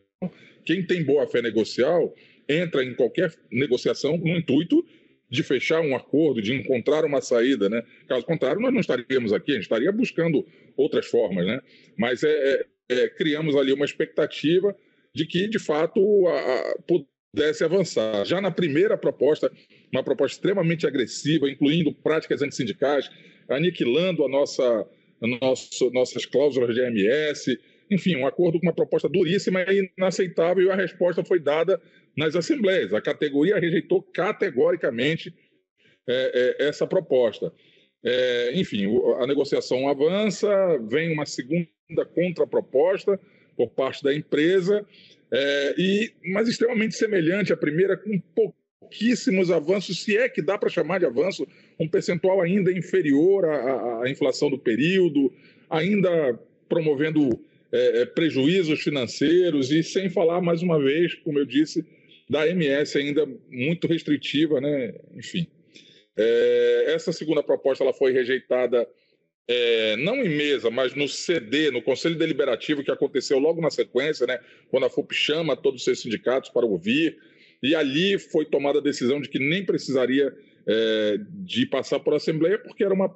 Quem 0.65 0.83
tem 0.87 1.03
boa 1.05 1.27
fé 1.27 1.43
negocial 1.43 2.15
entra 2.49 2.83
em 2.83 2.95
qualquer 2.95 3.33
negociação 3.51 4.17
no 4.17 4.37
intuito 4.37 4.85
de 5.29 5.43
fechar 5.43 5.81
um 5.81 5.95
acordo, 5.95 6.43
de 6.43 6.53
encontrar 6.53 7.05
uma 7.05 7.21
saída, 7.21 7.69
né? 7.69 7.85
Caso 8.09 8.27
contrário, 8.27 8.61
nós 8.61 8.73
não 8.73 8.81
estaríamos 8.81 9.33
aqui, 9.33 9.53
a 9.53 9.55
gente 9.55 9.63
estaria 9.63 9.93
buscando 9.93 10.45
outras 10.77 11.07
formas, 11.07 11.47
né? 11.47 11.61
Mas 11.97 12.25
é, 12.25 12.67
é, 12.89 12.95
é 12.95 13.09
criamos 13.09 13.55
ali 13.55 13.73
uma 13.73 13.85
expectativa 13.85 14.77
de 15.15 15.27
que, 15.27 15.49
de 15.49 15.59
fato, 15.59 16.01
a, 16.29 16.39
a, 16.39 16.77
pudesse 17.33 17.65
avançar. 17.65 18.25
Já 18.25 18.41
na 18.41 18.51
primeira 18.51 18.97
proposta, 18.97 19.51
uma 19.93 20.03
proposta 20.03 20.37
extremamente 20.37 20.87
agressiva, 20.87 21.51
incluindo 21.51 21.93
práticas 21.93 22.43
antissindicais, 22.43 23.11
aniquilando 23.49 24.25
a 24.25 24.29
nossa, 24.29 24.87
nosso, 25.41 25.91
nossas 25.91 26.27
cláusulas 26.27 26.75
de 26.75 26.81
AMS, 26.81 27.59
enfim, 27.91 28.17
um 28.17 28.27
acordo 28.27 28.61
com 28.61 28.67
uma 28.67 28.75
proposta 28.75 29.09
duríssima 29.09 29.63
e 29.63 29.91
inaceitável, 29.99 30.65
e 30.65 30.71
a 30.71 30.77
resposta 30.77 31.25
foi 31.25 31.41
dada 31.41 31.81
nas 32.17 32.37
assembleias. 32.37 32.93
A 32.93 33.01
categoria 33.01 33.59
rejeitou 33.59 34.03
categoricamente 34.03 35.35
é, 36.09 36.57
é, 36.61 36.69
essa 36.69 36.87
proposta. 36.87 37.53
É, 38.03 38.53
enfim, 38.55 38.87
a 39.21 39.27
negociação 39.27 39.89
avança, 39.89 40.49
vem 40.89 41.13
uma 41.13 41.27
segunda 41.27 41.69
contraproposta 42.15 43.21
por 43.61 43.69
parte 43.69 44.03
da 44.03 44.15
empresa, 44.15 44.87
é, 45.31 45.75
e, 45.77 46.11
mas 46.33 46.49
extremamente 46.49 46.97
semelhante 46.97 47.53
à 47.53 47.57
primeira, 47.57 47.95
com 47.95 48.19
pouquíssimos 48.35 49.51
avanços, 49.51 50.03
se 50.03 50.17
é 50.17 50.31
que 50.31 50.41
dá 50.41 50.57
para 50.57 50.71
chamar 50.71 50.99
de 50.99 51.05
avanço, 51.05 51.47
um 51.79 51.87
percentual 51.87 52.41
ainda 52.41 52.73
inferior 52.73 53.45
à, 53.45 54.03
à 54.03 54.11
inflação 54.11 54.49
do 54.49 54.59
período, 54.59 55.31
ainda 55.69 56.39
promovendo 56.71 57.39
é, 57.71 58.01
é 58.01 58.07
prejuízos 58.07 58.81
financeiros, 58.81 59.71
e 59.71 59.83
sem 59.83 60.09
falar, 60.09 60.41
mais 60.41 60.63
uma 60.63 60.83
vez, 60.83 61.15
como 61.17 61.39
eu 61.39 61.45
disse, 61.45 61.85
da 62.31 62.49
MS 62.49 62.97
ainda 62.97 63.29
muito 63.51 63.87
restritiva, 63.87 64.59
né? 64.59 64.95
Enfim. 65.15 65.47
É, 66.17 66.85
essa 66.95 67.13
segunda 67.13 67.43
proposta 67.43 67.85
ela 67.85 67.93
foi 67.93 68.13
rejeitada 68.13 68.89
é, 69.53 69.97
não 69.97 70.15
em 70.25 70.29
mesa, 70.29 70.71
mas 70.71 70.95
no 70.95 71.09
CD, 71.09 71.73
no 71.73 71.83
Conselho 71.83 72.15
Deliberativo, 72.15 72.85
que 72.85 72.91
aconteceu 72.91 73.37
logo 73.37 73.61
na 73.61 73.69
sequência, 73.69 74.25
né, 74.25 74.39
quando 74.71 74.87
a 74.87 74.91
FUP 74.91 75.13
chama 75.13 75.57
todos 75.57 75.81
os 75.81 75.85
seus 75.85 76.01
sindicatos 76.01 76.51
para 76.51 76.65
ouvir, 76.65 77.19
e 77.61 77.75
ali 77.75 78.17
foi 78.17 78.45
tomada 78.45 78.79
a 78.79 78.83
decisão 78.83 79.21
de 79.21 79.29
que 79.29 79.41
nem 79.41 79.67
precisaria 79.67 80.33
é, 80.69 81.19
de 81.31 81.67
passar 81.67 81.99
por 81.99 82.15
Assembleia, 82.15 82.61
porque 82.61 82.85
era 82.85 82.95
uma 82.95 83.13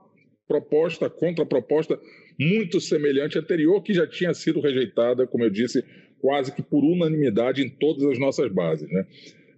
proposta, 0.49 1.09
contra-proposta, 1.09 2.01
muito 2.37 2.81
semelhante 2.81 3.39
à 3.39 3.41
anterior, 3.41 3.81
que 3.81 3.95
já 3.95 4.05
tinha 4.05 4.35
sido 4.35 4.61
rejeitada, 4.61 5.29
como 5.29 5.45
eu 5.45 5.51
disse, 5.51 5.85
quase 6.21 6.53
que 6.53 6.63
por 6.63 6.83
unanimidade 6.83 7.63
em 7.63 7.69
todas 7.69 8.03
as 8.07 8.19
nossas 8.19 8.51
bases. 8.51 8.91
Né? 8.91 9.07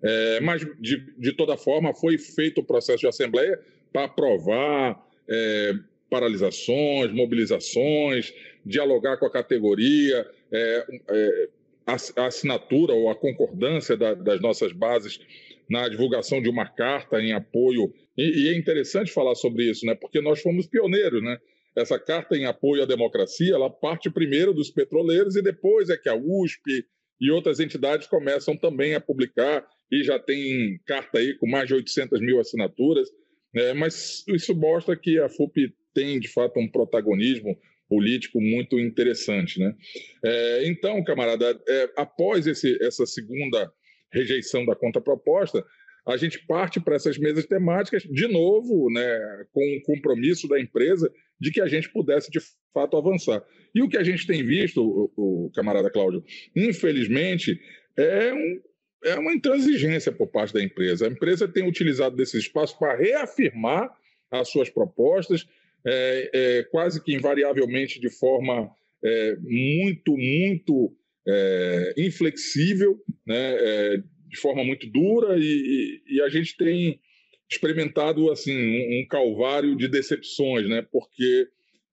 É, 0.03 0.41
mas, 0.41 0.61
de, 0.79 1.03
de, 1.17 1.33
toda 1.33 1.57
forma, 1.57 1.95
foi 1.95 2.19
feito 2.19 2.61
o 2.61 2.65
processo 2.65 2.99
de 2.99 3.09
assembleia 3.09 3.59
para 3.91 4.05
aprovar 4.05 5.03
é, 5.27 5.73
paralisações, 6.11 7.13
mobilizações, 7.13 8.33
dialogar 8.65 9.17
com 9.17 9.27
a 9.27 9.33
categoria, 9.33 10.27
é, 10.53 10.87
é 11.09 11.49
a, 11.87 12.27
assinatura 12.27 12.93
ou 12.93 13.09
a 13.09 13.15
concordância 13.15 13.97
da, 13.97 14.15
das 14.15 14.41
nossas 14.41 14.73
bases 14.73 15.21
na 15.69 15.89
divulgação 15.89 16.41
de 16.41 16.49
uma 16.49 16.67
carta 16.67 17.21
em 17.21 17.33
apoio. 17.33 17.93
E, 18.17 18.45
e, 18.45 18.49
é 18.49 18.57
interessante 18.57 19.13
falar 19.13 19.35
sobre 19.35 19.71
isso, 19.71 19.85
né? 19.85 19.95
porque 19.95 20.21
nós 20.21 20.41
fomos 20.41 20.67
pioneiros. 20.67 21.23
Né? 21.23 21.39
essa 21.77 21.99
carta 21.99 22.35
em 22.35 22.47
apoio 22.47 22.83
à 22.83 22.87
democracia, 22.87 23.55
ela 23.55 23.69
parte 23.69 24.11
primeiro 24.11 24.55
dos 24.55 24.71
petroleiros 24.71 25.37
e 25.37 25.43
depois 25.43 25.91
é 25.91 25.97
que 25.97 26.09
a 26.09 26.17
USP 26.17 26.87
e 27.21 27.31
outras 27.31 27.61
entidades 27.61 28.07
começam 28.07 28.57
também 28.57 28.95
a 28.95 29.01
publicar 29.01 29.67
e 29.93 30.03
já 30.03 30.19
tem 30.19 30.81
carta 30.87 31.19
aí 31.19 31.35
com 31.35 31.47
mais 31.47 31.69
de 31.69 31.75
800 31.75 32.21
mil 32.21 32.41
assinaturas, 32.41 33.09
né? 33.53 33.75
mas 33.75 34.25
isso 34.29 34.55
mostra 34.55 34.97
que 34.97 35.19
a 35.19 35.29
FUP 35.29 35.73
tem, 35.97 36.21
de 36.21 36.29
fato, 36.29 36.61
um 36.61 36.69
protagonismo 36.69 37.59
político 37.89 38.39
muito 38.39 38.79
interessante. 38.79 39.59
Né? 39.59 39.75
É, 40.23 40.69
então, 40.69 41.03
camarada, 41.03 41.59
é, 41.67 41.91
após 41.97 42.47
esse, 42.47 42.77
essa 42.85 43.07
segunda 43.07 43.73
rejeição 44.13 44.67
da 44.67 44.77
contraproposta, 44.77 45.65
a 46.07 46.17
gente 46.17 46.45
parte 46.47 46.79
para 46.79 46.97
essas 46.97 47.19
mesas 47.19 47.47
temáticas, 47.47 48.03
de 48.03 48.29
novo, 48.29 48.91
né, 48.93 49.45
com 49.53 49.77
o 49.77 49.83
compromisso 49.83 50.47
da 50.47 50.61
empresa 50.61 51.11
de 51.41 51.51
que 51.51 51.61
a 51.61 51.67
gente 51.67 51.91
pudesse, 51.91 52.31
de 52.31 52.39
fato, 52.73 52.97
avançar. 52.97 53.43
E 53.75 53.83
o 53.83 53.89
que 53.89 53.97
a 53.97 54.05
gente 54.05 54.27
tem 54.27 54.45
visto, 54.45 54.81
o, 54.83 55.47
o 55.47 55.51
camarada 55.53 55.91
Cláudio, 55.91 56.23
infelizmente, 56.55 57.59
é, 57.97 58.33
um, 58.33 58.61
é 59.05 59.15
uma 59.17 59.33
intransigência 59.33 60.13
por 60.13 60.29
parte 60.29 60.55
da 60.55 60.63
empresa. 60.63 61.07
A 61.07 61.11
empresa 61.11 61.49
tem 61.49 61.67
utilizado 61.67 62.15
desse 62.15 62.39
espaço 62.39 62.79
para 62.79 62.97
reafirmar 62.97 63.91
as 64.31 64.49
suas 64.49 64.71
propostas, 64.71 65.47
é, 65.87 66.31
é, 66.33 66.63
quase 66.65 67.03
que 67.03 67.15
invariavelmente 67.15 68.01
de 68.01 68.11
forma 68.11 68.71
é, 69.05 69.37
muito, 69.37 70.17
muito 70.17 70.97
é, 71.27 71.95
inflexível, 71.97 72.99
né, 73.27 73.57
é, 73.59 73.97
de 74.29 74.37
forma 74.39 74.65
muito 74.65 74.87
dura, 74.91 75.37
e, 75.39 76.03
e, 76.09 76.21
a 76.21 76.29
gente 76.29 76.57
tem 76.57 77.01
experimentado 77.49 78.31
assim 78.31 78.53
um, 78.53 79.01
um 79.01 79.07
calvário 79.09 79.77
de 79.77 79.87
decepções, 79.87 80.69
né? 80.69 80.85
Porque 80.91 81.47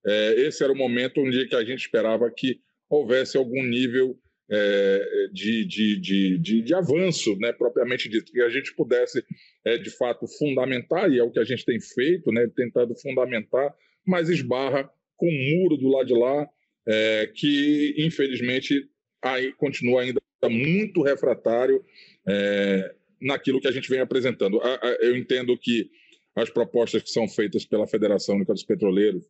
é, 0.05 0.33
esse 0.41 0.63
era 0.63 0.73
o 0.73 0.77
momento 0.77 1.21
onde 1.21 1.47
a 1.55 1.63
gente 1.63 1.81
esperava 1.81 2.31
que 2.35 2.59
houvesse 2.89 3.37
algum 3.37 3.63
nível 3.63 4.17
de, 5.31 5.65
de, 5.65 5.99
de, 5.99 6.37
de, 6.37 6.61
de 6.61 6.75
avanço, 6.75 7.35
né, 7.37 7.51
propriamente 7.51 8.07
dito, 8.09 8.31
que 8.31 8.41
a 8.41 8.49
gente 8.49 8.73
pudesse, 8.75 9.23
é, 9.65 9.77
de 9.77 9.89
fato, 9.89 10.27
fundamentar, 10.27 11.11
e 11.11 11.19
é 11.19 11.23
o 11.23 11.31
que 11.31 11.39
a 11.39 11.43
gente 11.43 11.65
tem 11.65 11.79
feito, 11.79 12.31
né, 12.31 12.47
tentado 12.55 12.93
fundamentar, 12.95 13.73
mas 14.05 14.29
esbarra 14.29 14.89
com 15.17 15.27
um 15.27 15.57
muro 15.57 15.77
do 15.77 15.89
lado 15.89 16.07
de 16.07 16.13
lá, 16.13 16.47
é, 16.87 17.31
que, 17.33 17.95
infelizmente, 17.97 18.87
aí 19.21 19.53
continua 19.53 20.01
ainda 20.01 20.21
muito 20.49 21.01
refratário 21.01 21.83
é, 22.27 22.93
naquilo 23.21 23.61
que 23.61 23.67
a 23.67 23.71
gente 23.71 23.89
vem 23.89 23.99
apresentando. 23.99 24.59
Eu 24.99 25.15
entendo 25.15 25.57
que 25.57 25.89
as 26.35 26.49
propostas 26.49 27.03
que 27.03 27.09
são 27.09 27.27
feitas 27.27 27.65
pela 27.65 27.87
Federação 27.87 28.35
Única 28.35 28.53
dos 28.53 28.63
Petroleiros, 28.63 29.23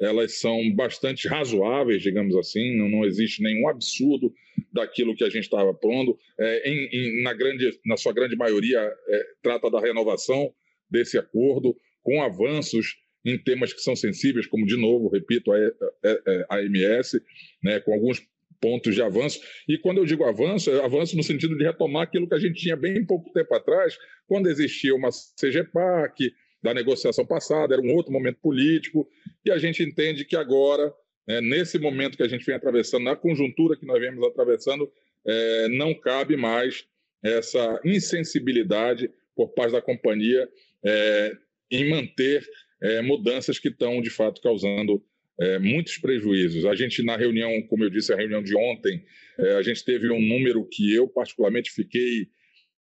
elas 0.00 0.40
são 0.40 0.74
bastante 0.74 1.28
razoáveis, 1.28 2.02
digamos 2.02 2.34
assim, 2.36 2.76
não, 2.76 2.88
não 2.88 3.04
existe 3.04 3.42
nenhum 3.42 3.68
absurdo 3.68 4.32
daquilo 4.72 5.14
que 5.14 5.24
a 5.24 5.28
gente 5.28 5.44
estava 5.44 5.72
pondo. 5.72 6.18
É, 6.38 6.70
em, 6.70 6.88
em, 6.92 7.22
na, 7.22 7.32
grande, 7.32 7.78
na 7.86 7.96
sua 7.96 8.12
grande 8.12 8.36
maioria, 8.36 8.78
é, 8.80 9.22
trata 9.42 9.70
da 9.70 9.80
renovação 9.80 10.52
desse 10.90 11.16
acordo, 11.18 11.76
com 12.02 12.22
avanços 12.22 12.96
em 13.24 13.38
temas 13.38 13.72
que 13.72 13.80
são 13.80 13.96
sensíveis, 13.96 14.46
como, 14.46 14.66
de 14.66 14.76
novo, 14.76 15.08
repito, 15.08 15.50
a, 15.52 15.56
a, 15.56 16.56
a 16.56 16.58
AMS, 16.58 17.20
né, 17.62 17.80
com 17.80 17.94
alguns 17.94 18.22
pontos 18.60 18.94
de 18.94 19.02
avanço. 19.02 19.40
E 19.68 19.78
quando 19.78 19.98
eu 19.98 20.04
digo 20.04 20.24
avanço, 20.24 20.70
é 20.70 20.84
avanço 20.84 21.16
no 21.16 21.22
sentido 21.22 21.56
de 21.56 21.64
retomar 21.64 22.02
aquilo 22.02 22.28
que 22.28 22.34
a 22.34 22.38
gente 22.38 22.60
tinha 22.60 22.76
bem 22.76 23.04
pouco 23.04 23.32
tempo 23.32 23.54
atrás, 23.54 23.96
quando 24.26 24.48
existia 24.48 24.94
uma 24.94 25.10
CGPAC, 25.10 26.32
da 26.64 26.72
negociação 26.72 27.26
passada, 27.26 27.74
era 27.74 27.82
um 27.82 27.92
outro 27.92 28.10
momento 28.10 28.38
político, 28.40 29.06
e 29.44 29.50
a 29.50 29.58
gente 29.58 29.82
entende 29.82 30.24
que 30.24 30.34
agora, 30.34 30.90
né, 31.28 31.42
nesse 31.42 31.78
momento 31.78 32.16
que 32.16 32.22
a 32.22 32.28
gente 32.28 32.46
vem 32.46 32.54
atravessando, 32.54 33.04
na 33.04 33.14
conjuntura 33.14 33.76
que 33.76 33.84
nós 33.84 34.00
vemos 34.00 34.26
atravessando, 34.26 34.90
é, 35.26 35.68
não 35.68 35.92
cabe 35.92 36.38
mais 36.38 36.86
essa 37.22 37.78
insensibilidade 37.84 39.10
por 39.36 39.48
parte 39.48 39.72
da 39.72 39.82
companhia 39.82 40.48
é, 40.82 41.36
em 41.70 41.90
manter 41.90 42.42
é, 42.82 43.02
mudanças 43.02 43.58
que 43.58 43.68
estão, 43.68 44.00
de 44.00 44.08
fato, 44.08 44.40
causando 44.40 45.04
é, 45.38 45.58
muitos 45.58 45.98
prejuízos. 45.98 46.64
A 46.64 46.74
gente, 46.74 47.04
na 47.04 47.14
reunião, 47.16 47.60
como 47.68 47.84
eu 47.84 47.90
disse, 47.90 48.10
a 48.10 48.16
reunião 48.16 48.42
de 48.42 48.56
ontem, 48.56 49.04
é, 49.38 49.56
a 49.56 49.62
gente 49.62 49.84
teve 49.84 50.10
um 50.10 50.20
número 50.20 50.66
que 50.70 50.94
eu, 50.94 51.06
particularmente, 51.08 51.70
fiquei 51.70 52.28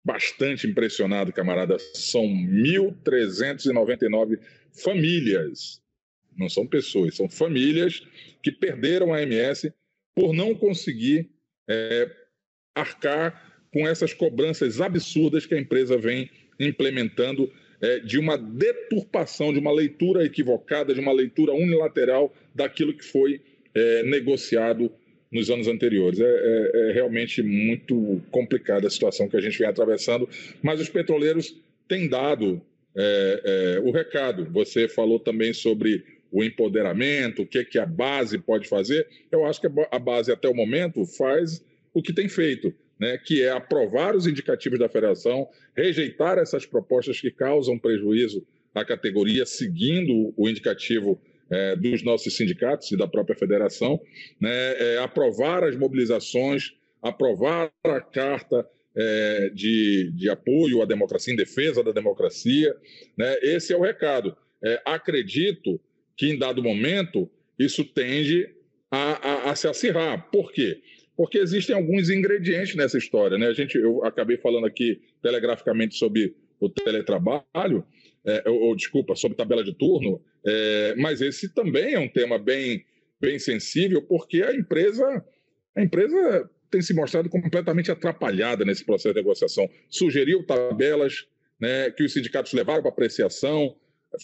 bastante 0.03 0.67
impressionado, 0.67 1.31
camarada. 1.31 1.77
São 1.93 2.23
1.399 2.23 4.39
famílias, 4.73 5.79
não 6.37 6.49
são 6.49 6.65
pessoas, 6.65 7.15
são 7.15 7.29
famílias 7.29 8.01
que 8.41 8.51
perderam 8.51 9.13
a 9.13 9.21
MS 9.21 9.71
por 10.15 10.33
não 10.33 10.55
conseguir 10.55 11.29
é, 11.69 12.09
arcar 12.75 13.51
com 13.71 13.87
essas 13.87 14.13
cobranças 14.13 14.81
absurdas 14.81 15.45
que 15.45 15.53
a 15.53 15.59
empresa 15.59 15.97
vem 15.97 16.29
implementando 16.59 17.51
é, 17.81 17.99
de 17.99 18.19
uma 18.19 18.37
deturpação, 18.37 19.53
de 19.53 19.59
uma 19.59 19.71
leitura 19.71 20.25
equivocada, 20.25 20.93
de 20.93 20.99
uma 20.99 21.11
leitura 21.11 21.53
unilateral 21.53 22.33
daquilo 22.53 22.93
que 22.93 23.03
foi 23.03 23.41
é, 23.73 24.03
negociado 24.03 24.91
nos 25.31 25.49
anos 25.49 25.67
anteriores. 25.67 26.19
É, 26.19 26.25
é, 26.25 26.71
é, 26.73 26.91
realmente 26.91 27.41
muito 27.41 28.21
complicada 28.29 28.87
a 28.87 28.89
situação 28.89 29.29
que 29.29 29.37
a 29.37 29.41
gente 29.41 29.57
vem 29.57 29.67
atravessando, 29.67 30.27
mas 30.61 30.81
os 30.81 30.89
petroleiros 30.89 31.55
têm 31.87 32.09
dado 32.09 32.61
é, 32.95 33.41
é, 33.43 33.79
o 33.79 33.91
recado. 33.91 34.45
Você 34.51 34.87
falou 34.87 35.19
também 35.19 35.53
sobre 35.53 36.03
o 36.31 36.43
empoderamento, 36.43 37.41
o 37.41 37.45
que, 37.45 37.63
que 37.65 37.79
a 37.79 37.85
base 37.85 38.37
pode 38.37 38.67
fazer. 38.67 39.07
Eu 39.31 39.45
acho 39.45 39.59
que 39.61 39.67
a 39.91 39.99
base, 39.99 40.31
até 40.31 40.47
o 40.47 40.55
momento, 40.55 41.05
faz 41.05 41.63
o 41.93 42.01
que 42.01 42.13
tem 42.13 42.27
feito. 42.27 42.73
né, 43.01 43.17
que 43.17 43.41
é 43.41 43.49
aprovar 43.49 44.15
os 44.15 44.27
indicativos 44.27 44.77
da 44.77 44.87
federação, 44.87 45.49
rejeitar 45.75 46.37
essas 46.37 46.67
propostas 46.67 47.19
que 47.19 47.31
causam 47.31 47.75
prejuízo 47.79 48.45
à 48.75 48.85
categoria, 48.85 49.43
seguindo 49.43 50.31
o 50.37 50.47
indicativo 50.47 51.19
é, 51.51 51.75
dos 51.75 52.03
nossos 52.03 52.35
sindicatos 52.35 52.91
e 52.91 52.97
da 52.97 53.07
própria 53.07 53.35
federação, 53.35 53.99
né, 54.39 54.73
é, 54.77 54.97
aprovar 54.99 55.63
as 55.63 55.75
mobilizações, 55.75 56.73
aprovar 57.01 57.71
a 57.83 57.99
carta 57.99 58.65
é, 58.95 59.51
de, 59.53 60.11
de, 60.15 60.29
apoio 60.29 60.81
à 60.81 60.85
democracia, 60.85 61.33
em 61.33 61.37
defesa 61.37 61.83
da 61.83 61.91
democracia. 61.91 62.75
Né, 63.17 63.35
esse 63.41 63.73
é 63.73 63.77
o 63.77 63.81
recado. 63.81 64.35
É, 64.63 64.81
acredito 64.85 65.79
que, 66.15 66.27
em 66.27 66.37
dado 66.37 66.63
momento, 66.63 67.29
isso 67.59 67.83
tende 67.83 68.49
a, 68.89 69.47
a, 69.47 69.51
a 69.51 69.55
se 69.55 69.67
acirrar. 69.67 70.29
Por 70.31 70.51
quê? 70.51 70.81
porque 71.21 71.37
existem 71.37 71.75
alguns 71.75 72.09
ingredientes 72.09 72.73
nessa 72.73 72.97
história. 72.97 73.37
Né? 73.37 73.45
A 73.45 73.53
gente, 73.53 73.77
eu 73.77 74.03
acabei 74.03 74.37
falando 74.37 74.65
aqui 74.65 74.99
telegraficamente 75.21 75.93
sobre 75.93 76.33
o 76.59 76.67
teletrabalho, 76.67 77.85
é, 78.25 78.49
ou, 78.49 78.61
ou, 78.61 78.75
desculpa, 78.75 79.15
sobre 79.15 79.37
tabela 79.37 79.63
de 79.63 79.71
turno, 79.71 80.19
é, 80.45 80.95
mas 80.97 81.21
esse 81.21 81.53
também 81.53 81.93
é 81.93 81.99
um 81.99 82.07
tema 82.07 82.37
bem, 82.37 82.85
bem 83.19 83.37
sensível, 83.39 84.01
porque 84.01 84.41
a 84.41 84.53
empresa, 84.53 85.25
a 85.75 85.81
empresa 85.81 86.49
tem 86.69 86.81
se 86.81 86.93
mostrado 86.93 87.29
completamente 87.29 87.91
atrapalhada 87.91 88.63
nesse 88.63 88.85
processo 88.85 89.13
de 89.13 89.19
negociação. 89.19 89.69
Sugeriu 89.89 90.45
tabelas 90.45 91.27
né, 91.59 91.91
que 91.91 92.03
os 92.03 92.13
sindicatos 92.13 92.53
levaram 92.53 92.81
para 92.81 92.89
apreciação, 92.89 93.75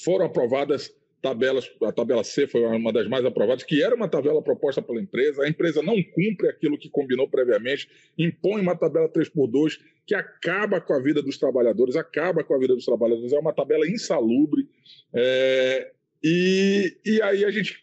foram 0.04 0.26
aprovadas 0.26 0.92
tabelas, 1.22 1.70
a 1.84 1.92
tabela 1.92 2.24
C 2.24 2.48
foi 2.48 2.62
uma 2.64 2.94
das 2.94 3.08
mais 3.08 3.26
aprovadas, 3.26 3.64
que 3.64 3.84
era 3.84 3.96
uma 3.96 4.08
tabela 4.08 4.42
proposta 4.42 4.82
pela 4.82 5.02
empresa. 5.02 5.44
A 5.44 5.50
empresa 5.50 5.82
não 5.82 5.96
cumpre 6.04 6.48
aquilo 6.48 6.78
que 6.78 6.90
combinou 6.90 7.28
previamente, 7.28 7.90
impõe 8.18 8.62
uma 8.62 8.76
tabela 8.76 9.10
3x2 9.10 9.80
que 10.06 10.16
acaba 10.16 10.80
com 10.80 10.94
a 10.94 11.02
vida 11.02 11.22
dos 11.22 11.38
trabalhadores, 11.38 11.96
acaba 11.96 12.44
com 12.44 12.54
a 12.54 12.60
vida 12.60 12.76
dos 12.76 12.86
trabalhadores. 12.86 13.34
É 13.34 13.40
uma 13.40 13.54
tabela 13.54 13.88
insalubre. 13.88 14.70
É, 15.14 15.92
e, 16.24 16.98
e 17.06 17.22
aí 17.22 17.46
a 17.46 17.52
gente 17.52 17.82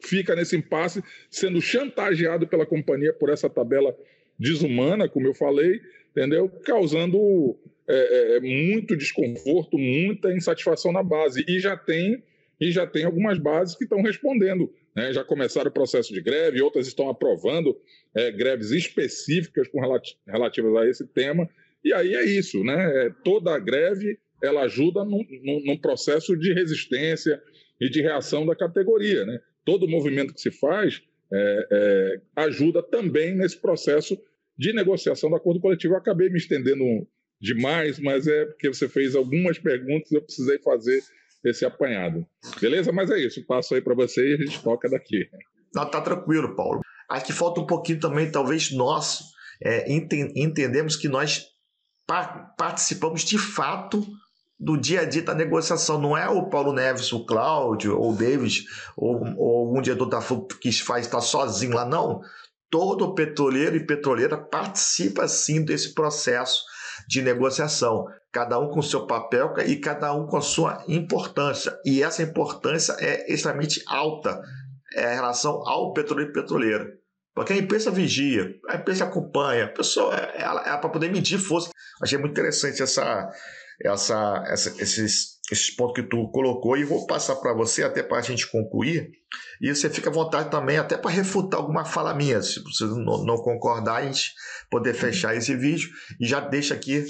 fica 0.00 0.34
nesse 0.34 0.56
impasse, 0.56 1.02
sendo 1.30 1.60
chantageado 1.60 2.46
pela 2.46 2.66
companhia 2.66 3.12
por 3.12 3.30
essa 3.30 3.48
tabela 3.48 3.96
desumana, 4.38 5.08
como 5.08 5.26
eu 5.26 5.34
falei, 5.34 5.80
entendeu? 6.10 6.48
Causando 6.64 7.56
é, 7.88 8.36
é, 8.36 8.40
muito 8.40 8.96
desconforto, 8.96 9.78
muita 9.78 10.32
insatisfação 10.32 10.92
na 10.92 11.02
base. 11.02 11.44
E 11.48 11.58
já 11.58 11.76
tem 11.76 12.22
e 12.60 12.70
já 12.70 12.86
tem 12.86 13.04
algumas 13.04 13.38
bases 13.38 13.76
que 13.76 13.84
estão 13.84 14.00
respondendo. 14.00 14.72
Né? 14.94 15.12
Já 15.12 15.24
começaram 15.24 15.68
o 15.68 15.74
processo 15.74 16.12
de 16.12 16.20
greve, 16.20 16.62
outras 16.62 16.86
estão 16.86 17.08
aprovando 17.08 17.76
é, 18.14 18.30
greves 18.30 18.70
específicas 18.70 19.66
com 19.68 19.80
relati 19.80 20.16
relativas 20.26 20.76
a 20.76 20.86
esse 20.88 21.06
tema. 21.06 21.48
E 21.84 21.92
aí 21.92 22.14
é 22.14 22.24
isso, 22.24 22.62
né? 22.62 23.06
É, 23.06 23.10
toda 23.24 23.54
a 23.54 23.58
greve 23.58 24.18
ela 24.42 24.62
ajuda 24.62 25.04
num, 25.04 25.78
processo 25.80 26.36
de 26.36 26.52
resistência 26.52 27.42
e 27.80 27.88
de 27.88 28.00
reação 28.02 28.44
da 28.46 28.54
categoria. 28.54 29.24
Né? 29.24 29.40
Todo 29.64 29.88
movimento 29.88 30.34
que 30.34 30.40
se 30.40 30.50
faz 30.50 31.02
é, 31.32 31.68
é, 31.70 32.20
ajuda 32.36 32.82
também 32.82 33.34
nesse 33.34 33.58
processo 33.58 34.18
de 34.56 34.72
negociação 34.72 35.30
do 35.30 35.36
acordo 35.36 35.60
coletivo. 35.60 35.94
Eu 35.94 35.98
acabei 35.98 36.28
me 36.28 36.38
estendendo 36.38 36.84
demais, 37.40 37.98
mas 37.98 38.26
é 38.26 38.46
porque 38.46 38.68
você 38.68 38.88
fez 38.88 39.14
algumas 39.14 39.58
perguntas 39.58 40.12
eu 40.12 40.22
precisei 40.22 40.58
fazer 40.58 41.02
esse 41.44 41.64
apanhado. 41.64 42.26
Beleza? 42.60 42.92
Mas 42.92 43.10
é 43.10 43.18
isso. 43.18 43.44
Passo 43.46 43.74
aí 43.74 43.80
para 43.80 43.94
você 43.94 44.30
e 44.30 44.34
a 44.34 44.36
gente 44.36 44.62
toca 44.62 44.88
daqui. 44.88 45.28
Não, 45.74 45.90
tá 45.90 46.00
tranquilo, 46.00 46.54
Paulo. 46.54 46.80
Acho 47.08 47.26
que 47.26 47.32
falta 47.32 47.60
um 47.60 47.66
pouquinho 47.66 48.00
também, 48.00 48.30
talvez, 48.30 48.72
nós 48.72 49.34
é, 49.62 49.92
ente 49.92 50.16
entendemos 50.34 50.96
que 50.96 51.08
nós 51.08 51.46
pa 52.06 52.54
participamos 52.56 53.24
de 53.24 53.38
fato 53.38 54.06
do 54.64 54.78
dia 54.78 55.02
a 55.02 55.04
dia 55.04 55.22
da 55.22 55.34
negociação. 55.34 56.00
Não 56.00 56.16
é 56.16 56.28
o 56.28 56.48
Paulo 56.48 56.72
Neves, 56.72 57.12
o 57.12 57.26
Cláudio, 57.26 57.98
ou 57.98 58.12
o 58.12 58.16
David, 58.16 58.64
ou, 58.96 59.22
ou 59.36 59.66
algum 59.66 59.82
diretor 59.82 60.06
da 60.06 60.22
FUP 60.22 60.58
que 60.58 60.72
faz 60.72 61.04
estar 61.04 61.20
sozinho 61.20 61.74
lá, 61.74 61.84
não. 61.84 62.22
Todo 62.70 63.14
petroleiro 63.14 63.76
e 63.76 63.86
petroleira 63.86 64.38
participa 64.38 65.28
sim 65.28 65.62
desse 65.62 65.94
processo 65.94 66.64
de 67.06 67.20
negociação, 67.20 68.06
cada 68.32 68.58
um 68.58 68.70
com 68.70 68.80
seu 68.80 69.06
papel 69.06 69.52
e 69.66 69.76
cada 69.76 70.14
um 70.14 70.26
com 70.26 70.38
a 70.38 70.40
sua 70.40 70.82
importância. 70.88 71.78
E 71.84 72.02
essa 72.02 72.22
importância 72.22 72.96
é 72.98 73.30
extremamente 73.32 73.82
alta 73.86 74.40
é, 74.94 75.12
em 75.12 75.16
relação 75.16 75.62
ao 75.68 75.92
petroleiro 75.92 76.30
e 76.30 76.34
petroleiro. 76.34 76.86
Porque 77.34 77.52
a 77.52 77.56
imprensa 77.56 77.90
vigia, 77.90 78.54
a 78.68 78.76
imprensa 78.76 79.04
acompanha, 79.04 79.64
a 79.64 79.68
pessoa 79.68 80.14
é, 80.14 80.42
é, 80.42 80.44
é 80.44 80.76
para 80.76 80.88
poder 80.88 81.12
medir 81.12 81.38
força. 81.38 81.70
Achei 82.00 82.16
muito 82.16 82.32
interessante 82.32 82.82
essa, 82.82 83.30
essa, 83.82 84.44
essa, 84.46 84.70
esses, 84.82 85.40
esses 85.50 85.70
pontos 85.70 85.94
que 85.94 86.08
tu 86.08 86.28
colocou 86.30 86.76
e 86.76 86.84
vou 86.84 87.06
passar 87.06 87.36
para 87.36 87.52
você 87.52 87.82
até 87.82 88.02
para 88.02 88.18
a 88.18 88.22
gente 88.22 88.50
concluir. 88.50 89.10
E 89.60 89.74
você 89.74 89.90
fica 89.90 90.10
à 90.10 90.12
vontade 90.12 90.50
também 90.50 90.78
até 90.78 90.96
para 90.96 91.10
refutar 91.10 91.58
alguma 91.58 91.84
fala 91.84 92.14
minha, 92.14 92.40
se 92.40 92.62
você 92.62 92.84
não, 92.84 93.24
não, 93.24 93.36
concordar, 93.38 93.96
a 93.96 94.06
gente 94.06 94.32
poder 94.70 94.94
fechar 94.94 95.36
esse 95.36 95.56
vídeo. 95.56 95.90
E 96.20 96.26
já 96.26 96.40
deixa 96.40 96.74
aqui, 96.74 97.04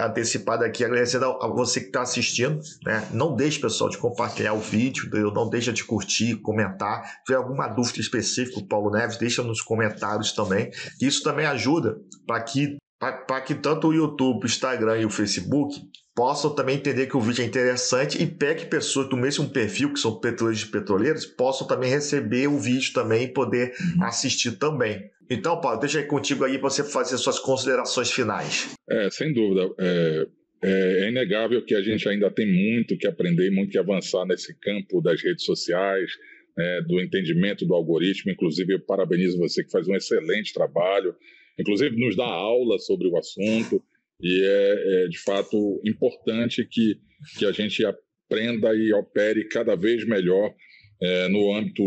antecipado 0.00 0.64
aqui, 0.64 0.84
agradecendo 0.84 1.24
a 1.24 1.48
você 1.48 1.80
que 1.80 1.86
está 1.86 2.02
assistindo. 2.02 2.60
Né? 2.84 3.08
Não 3.12 3.34
deixe, 3.34 3.60
pessoal, 3.60 3.90
de 3.90 3.98
compartilhar 3.98 4.52
o 4.52 4.60
vídeo, 4.60 5.10
não 5.32 5.48
deixa 5.48 5.72
de 5.72 5.84
curtir, 5.84 6.36
comentar. 6.36 7.04
Se 7.04 7.24
tiver 7.26 7.38
alguma 7.38 7.66
dúvida 7.68 8.00
específica, 8.00 8.64
Paulo 8.68 8.90
Neves, 8.90 9.16
deixa 9.16 9.42
nos 9.42 9.60
comentários 9.60 10.32
também. 10.32 10.70
Isso 11.00 11.22
também 11.22 11.46
ajuda 11.46 11.96
para 12.26 12.40
que 12.42 12.76
para 12.98 13.40
que 13.40 13.54
tanto 13.54 13.88
o 13.88 13.94
YouTube, 13.94 14.44
o 14.44 14.46
Instagram 14.46 15.00
e 15.00 15.04
o 15.04 15.10
Facebook 15.10 15.76
possam 16.14 16.54
também 16.54 16.76
entender 16.76 17.06
que 17.06 17.16
o 17.16 17.20
vídeo 17.20 17.42
é 17.42 17.46
interessante 17.46 18.22
e 18.22 18.26
pegue 18.26 18.66
pessoas 18.66 19.08
do 19.10 19.16
mesmo 19.18 19.50
perfil, 19.50 19.92
que 19.92 20.00
são 20.00 20.18
petroleiros 20.18 20.62
e 20.62 20.70
petroleiras, 20.70 21.26
possam 21.26 21.66
também 21.66 21.90
receber 21.90 22.46
o 22.46 22.58
vídeo 22.58 22.92
também 22.94 23.24
e 23.24 23.28
poder 23.28 23.74
uhum. 23.78 24.04
assistir 24.04 24.52
também. 24.52 25.10
Então, 25.28 25.60
Paulo, 25.60 25.78
deixa 25.78 25.98
aí 25.98 26.06
contigo 26.06 26.44
aí 26.44 26.58
para 26.58 26.70
você 26.70 26.82
fazer 26.82 27.18
suas 27.18 27.38
considerações 27.38 28.10
finais. 28.10 28.74
É, 28.88 29.10
sem 29.10 29.32
dúvida. 29.32 29.68
É, 29.78 30.26
é, 30.62 31.04
é, 31.04 31.08
inegável 31.10 31.62
que 31.64 31.74
a 31.74 31.82
gente 31.82 32.08
ainda 32.08 32.30
tem 32.30 32.46
muito 32.46 32.96
que 32.96 33.06
aprender, 33.06 33.50
muito 33.50 33.72
que 33.72 33.78
avançar 33.78 34.24
nesse 34.24 34.54
campo 34.58 35.02
das 35.02 35.22
redes 35.22 35.44
sociais, 35.44 36.10
é, 36.58 36.80
do 36.82 36.98
entendimento 37.00 37.66
do 37.66 37.74
algoritmo. 37.74 38.32
Inclusive, 38.32 38.72
eu 38.72 38.80
parabenizo 38.80 39.36
você 39.36 39.62
que 39.62 39.70
faz 39.70 39.86
um 39.86 39.94
excelente 39.94 40.54
trabalho 40.54 41.14
inclusive 41.58 41.96
nos 41.98 42.16
dá 42.16 42.26
aula 42.26 42.78
sobre 42.78 43.08
o 43.08 43.16
assunto, 43.16 43.82
e 44.20 44.42
é, 44.42 45.04
é 45.04 45.08
de 45.08 45.18
fato 45.18 45.80
importante 45.84 46.64
que, 46.64 46.98
que 47.38 47.46
a 47.46 47.52
gente 47.52 47.84
aprenda 47.84 48.74
e 48.74 48.92
opere 48.92 49.48
cada 49.48 49.74
vez 49.74 50.06
melhor 50.06 50.54
é, 51.00 51.28
no 51.28 51.54
âmbito 51.54 51.82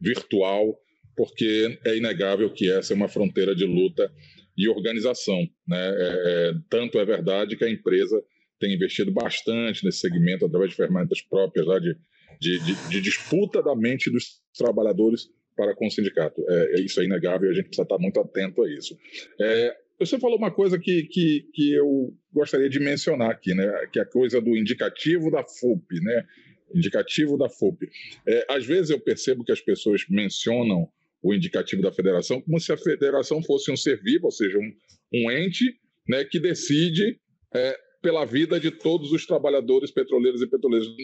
virtual, 0.00 0.78
porque 1.16 1.78
é 1.84 1.96
inegável 1.96 2.50
que 2.50 2.70
essa 2.70 2.92
é 2.92 2.96
uma 2.96 3.08
fronteira 3.08 3.54
de 3.54 3.64
luta 3.64 4.10
e 4.56 4.68
organização. 4.68 5.40
Né? 5.66 5.78
É, 5.78 6.50
é 6.50 6.52
tanto 6.70 6.98
é 6.98 7.04
verdade 7.04 7.56
que 7.56 7.64
a 7.64 7.70
empresa 7.70 8.22
tem 8.60 8.74
investido 8.74 9.12
bastante 9.12 9.84
nesse 9.84 9.98
segmento 9.98 10.46
através 10.46 10.70
de 10.70 10.76
ferramentas 10.76 11.20
próprias 11.22 11.66
lá 11.66 11.78
de, 11.78 11.94
de, 12.40 12.58
de, 12.60 12.88
de 12.88 13.00
disputa 13.00 13.62
da 13.62 13.74
mente 13.74 14.10
dos 14.10 14.40
trabalhadores 14.56 15.28
para 15.56 15.74
com 15.74 15.86
o 15.86 15.90
sindicato. 15.90 16.44
É, 16.48 16.78
é, 16.78 16.80
isso 16.80 17.00
é 17.00 17.04
inegável 17.04 17.48
e 17.48 17.52
a 17.52 17.54
gente 17.54 17.66
precisa 17.66 17.82
estar 17.82 17.98
muito 17.98 18.20
atento 18.20 18.62
a 18.62 18.70
isso. 18.70 18.96
É, 19.40 19.76
você 19.98 20.18
falou 20.18 20.36
uma 20.36 20.50
coisa 20.50 20.78
que, 20.78 21.04
que, 21.04 21.48
que 21.52 21.72
eu 21.72 22.12
gostaria 22.32 22.68
de 22.68 22.80
mencionar 22.80 23.30
aqui, 23.30 23.54
né? 23.54 23.86
que 23.92 23.98
é 23.98 24.02
a 24.02 24.06
coisa 24.06 24.40
do 24.40 24.56
indicativo 24.56 25.30
da 25.30 25.44
FUP, 25.44 26.00
né? 26.00 26.26
Indicativo 26.74 27.38
da 27.38 27.48
FUP. 27.48 27.88
É, 28.26 28.46
às 28.50 28.66
vezes 28.66 28.90
eu 28.90 28.98
percebo 28.98 29.44
que 29.44 29.52
as 29.52 29.60
pessoas 29.60 30.04
mencionam 30.08 30.88
o 31.22 31.32
indicativo 31.32 31.80
da 31.80 31.92
federação 31.92 32.40
como 32.40 32.60
se 32.60 32.72
a 32.72 32.76
federação 32.76 33.42
fosse 33.42 33.70
um 33.70 33.76
ser 33.76 34.02
vivo, 34.02 34.26
ou 34.26 34.30
seja, 34.30 34.58
um, 34.58 34.72
um 35.14 35.30
ente 35.30 35.78
né, 36.06 36.24
que 36.24 36.38
decide 36.38 37.18
é, 37.54 37.78
pela 38.02 38.26
vida 38.26 38.60
de 38.60 38.70
todos 38.70 39.12
os 39.12 39.24
trabalhadores 39.24 39.90
petroleiros 39.90 40.42
e 40.42 40.46
petroleiros. 40.46 40.94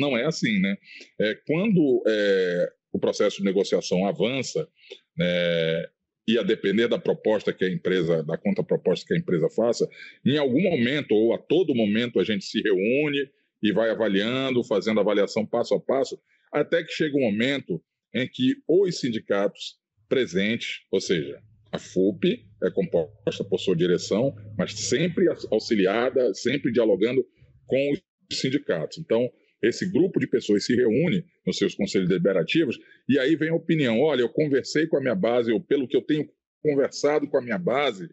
Não 0.00 0.16
é 0.16 0.24
assim, 0.24 0.58
né? 0.58 0.76
É, 1.20 1.38
quando 1.46 2.02
é, 2.08 2.72
o 2.92 2.98
processo 2.98 3.38
de 3.38 3.44
negociação 3.44 4.06
avança, 4.06 4.68
né, 5.16 5.86
e 6.26 6.38
a 6.38 6.42
depender 6.42 6.86
da 6.86 6.98
proposta 6.98 7.52
que 7.52 7.64
a 7.64 7.70
empresa, 7.70 8.22
da 8.22 8.38
contraproposta 8.38 9.04
que 9.06 9.14
a 9.14 9.18
empresa 9.18 9.48
faça, 9.50 9.88
em 10.24 10.38
algum 10.38 10.62
momento 10.62 11.12
ou 11.12 11.34
a 11.34 11.38
todo 11.38 11.74
momento 11.74 12.20
a 12.20 12.24
gente 12.24 12.44
se 12.44 12.60
reúne 12.60 13.28
e 13.62 13.72
vai 13.72 13.90
avaliando, 13.90 14.62
fazendo 14.62 15.00
avaliação 15.00 15.44
passo 15.44 15.74
a 15.74 15.80
passo, 15.80 16.20
até 16.52 16.84
que 16.84 16.92
chega 16.92 17.16
um 17.16 17.22
momento 17.22 17.82
em 18.14 18.28
que 18.28 18.54
os 18.68 19.00
sindicatos 19.00 19.78
presentes, 20.08 20.82
ou 20.90 21.00
seja, 21.00 21.40
a 21.72 21.78
FUP 21.78 22.46
é 22.62 22.70
composta 22.70 23.42
por 23.42 23.58
sua 23.58 23.74
direção, 23.74 24.34
mas 24.58 24.74
sempre 24.74 25.24
auxiliada, 25.50 26.34
sempre 26.34 26.70
dialogando 26.70 27.24
com 27.66 27.92
os 27.92 28.02
sindicatos. 28.38 28.98
Então, 28.98 29.28
esse 29.62 29.90
grupo 29.90 30.18
de 30.18 30.26
pessoas 30.26 30.64
se 30.64 30.74
reúne 30.74 31.24
nos 31.46 31.56
seus 31.56 31.74
conselhos 31.74 32.08
deliberativos 32.08 32.78
e 33.08 33.18
aí 33.18 33.36
vem 33.36 33.50
a 33.50 33.54
opinião: 33.54 34.00
olha, 34.00 34.22
eu 34.22 34.28
conversei 34.28 34.86
com 34.86 34.96
a 34.96 35.00
minha 35.00 35.14
base, 35.14 35.52
ou 35.52 35.60
pelo 35.60 35.86
que 35.86 35.96
eu 35.96 36.02
tenho 36.02 36.28
conversado 36.62 37.28
com 37.28 37.38
a 37.38 37.42
minha 37.42 37.58
base, 37.58 38.08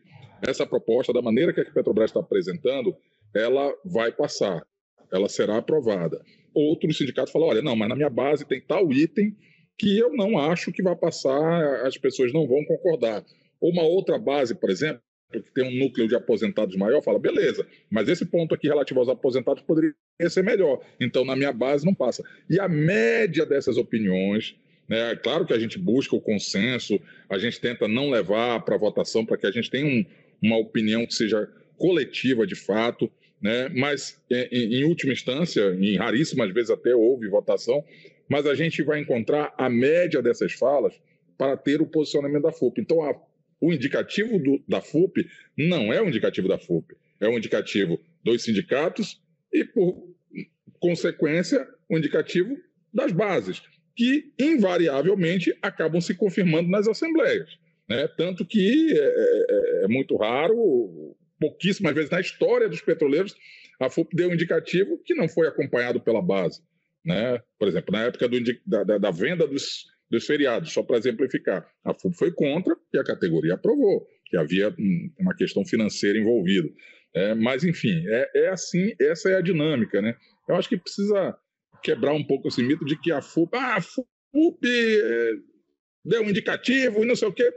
essa 0.48 0.66
proposta, 0.66 1.14
da 1.14 1.22
maneira 1.22 1.54
que 1.54 1.62
a 1.62 1.66
Petrobras 1.66 2.10
está 2.10 2.20
apresentando, 2.20 2.96
ela 3.36 3.74
vai 3.86 4.12
passar, 4.12 4.66
ela 5.12 5.30
será 5.30 5.58
aprovada. 5.58 6.22
Outros 6.54 6.98
sindicatos 6.98 7.32
falam: 7.32 7.50
olha, 7.50 7.62
não, 7.62 7.76
mas 7.76 7.90
na 7.90 7.96
minha 7.96 8.10
base 8.10 8.46
tem 8.46 8.62
tal 8.62 8.92
item 8.92 9.36
que 9.78 9.98
eu 9.98 10.14
não 10.14 10.38
acho 10.38 10.72
que 10.74 10.84
vai 10.84 10.96
passar, 10.96 11.86
as 11.86 11.98
pessoas 11.98 12.34
não 12.34 12.46
vão 12.48 12.64
concordar. 12.66 13.24
Ou 13.62 13.72
uma 13.72 13.84
outra 13.84 14.18
base, 14.18 14.54
por 14.54 14.70
exemplo, 14.70 15.02
tem 15.54 15.64
um 15.64 15.80
núcleo 15.80 16.08
de 16.08 16.16
aposentados 16.16 16.76
maior, 16.76 17.02
fala, 17.04 17.20
beleza, 17.20 17.66
mas 17.90 18.10
esse 18.10 18.26
ponto 18.26 18.56
aqui 18.56 18.68
relativo 18.68 19.00
aos 19.00 19.10
aposentados 19.10 19.62
poderia 19.62 19.94
ser 20.28 20.44
melhor. 20.44 20.82
Então, 21.00 21.24
na 21.24 21.36
minha 21.36 21.54
base, 21.54 21.86
não 21.86 21.94
passa. 21.94 22.24
E 22.50 22.60
a 22.60 22.68
média 22.68 23.46
dessas 23.46 23.78
opiniões, 23.78 24.56
né, 24.88 25.16
claro 25.16 25.46
que 25.46 25.54
a 25.54 25.60
gente 25.60 25.78
busca 25.78 26.16
o 26.16 26.22
consenso, 26.22 27.00
a 27.30 27.38
gente 27.38 27.60
tenta 27.62 27.88
não 27.88 28.10
levar 28.10 28.60
para 28.62 28.78
votação 28.78 29.26
para 29.26 29.38
que 29.38 29.46
a 29.46 29.52
gente 29.52 29.70
tenha 29.70 29.86
um, 29.86 30.04
uma 30.42 30.58
opinião 30.58 31.06
que 31.06 31.14
seja 31.14 31.48
coletiva 31.78 32.48
de 32.48 32.56
fato, 32.56 33.10
né, 33.40 33.70
mas 33.70 34.20
é, 34.32 34.50
em, 34.52 34.80
em 34.80 34.84
última 34.84 35.14
instância, 35.14 35.76
em 35.80 35.96
raríssimas 35.96 36.52
vezes 36.52 36.72
até 36.72 36.96
houve 36.96 37.28
votação, 37.28 37.84
mas 38.28 38.48
a 38.48 38.56
gente 38.56 38.82
vai 38.82 39.00
encontrar 39.00 39.54
a 39.58 39.70
média 39.70 40.22
dessas 40.22 40.54
falas 40.54 41.00
para 41.38 41.56
ter 41.56 41.82
o 41.82 41.86
posicionamento 41.86 42.44
da 42.44 42.52
FUP. 42.52 42.82
Então, 42.82 43.02
a 43.02 43.16
o 43.62 43.74
indicativo 43.74 44.40
do, 44.40 44.64
da 44.68 44.82
FUP 44.82 45.28
não 45.58 45.92
é 45.94 46.02
o 46.02 46.08
indicativo 46.08 46.48
da 46.48 46.58
FUP, 46.58 46.96
é 47.20 47.28
o 47.28 47.38
indicativo 47.38 48.00
dos 48.24 48.44
sindicatos 48.44 49.22
e, 49.52 49.64
por 49.66 50.08
consequência, 50.80 51.68
o 51.90 51.98
indicativo 51.98 52.58
das 52.94 53.12
bases, 53.12 53.62
que 53.96 54.32
invariavelmente 54.40 55.56
acabam 55.62 56.00
se 56.00 56.16
confirmando 56.16 56.70
nas 56.70 56.88
assembleias. 56.88 57.58
Né? 57.88 58.08
Tanto 58.08 58.46
que 58.46 58.94
é, 58.94 59.82
é, 59.82 59.86
é 59.86 59.88
muito 59.88 60.16
raro, 60.16 61.16
pouquíssimas 61.40 61.94
vezes 61.94 62.10
na 62.10 62.22
história 62.22 62.70
dos 62.70 62.82
petroleiros, 62.82 63.36
a 63.80 63.90
FUP 63.90 64.16
deu 64.16 64.30
um 64.30 64.34
indicativo 64.34 64.98
que 65.04 65.14
não 65.14 65.28
foi 65.28 65.48
acompanhado 65.48 66.00
pela 66.00 66.22
base. 66.22 66.62
Né? 67.04 67.42
Por 67.58 67.68
exemplo, 67.68 67.92
na 67.92 68.04
época 68.04 68.28
do, 68.28 68.40
da, 68.66 68.84
da, 68.84 68.98
da 68.98 69.12
venda 69.12 69.48
dos 69.48 69.86
dos 70.10 70.26
feriados, 70.26 70.74
só 70.74 70.84
para 70.84 70.98
exemplificar. 70.98 71.68
A 71.84 71.94
FUB 71.94 72.16
foi 72.16 72.32
contra 72.32 72.76
e 72.94 72.98
a 72.98 73.04
categoria 73.04 73.54
aprovou, 73.54 74.08
que 74.26 74.38
havia 74.38 74.74
uma 75.20 75.36
questão 75.36 75.64
financeira 75.66 76.18
envolvida. 76.18 76.70
É, 77.14 77.36
mas, 77.36 77.64
enfim, 77.64 78.04
é, 78.08 78.30
é, 78.36 78.50
assim, 78.50 78.94
essa 79.00 79.30
é 79.30 79.38
a 79.38 79.42
dinâmica. 79.42 80.02
Né? 80.02 80.16
Eu 80.48 80.56
acho 80.56 80.70
que 80.70 80.78
precisa 80.78 81.36
quebrar 81.84 82.14
um 82.14 82.24
pouco 82.24 82.48
esse 82.48 82.62
mito 82.62 82.86
de 82.86 83.00
que 83.00 83.12
a 83.12 83.22
FUB, 83.22 83.50
ah, 83.54 83.78
a 83.78 83.82
é, 84.66 85.32
deu 86.06 86.24
um 86.24 86.30
indicativo 86.30 87.04
e 87.04 87.08
não 87.08 87.16
sei 87.16 87.28
o 87.28 87.34
quê. 87.34 87.52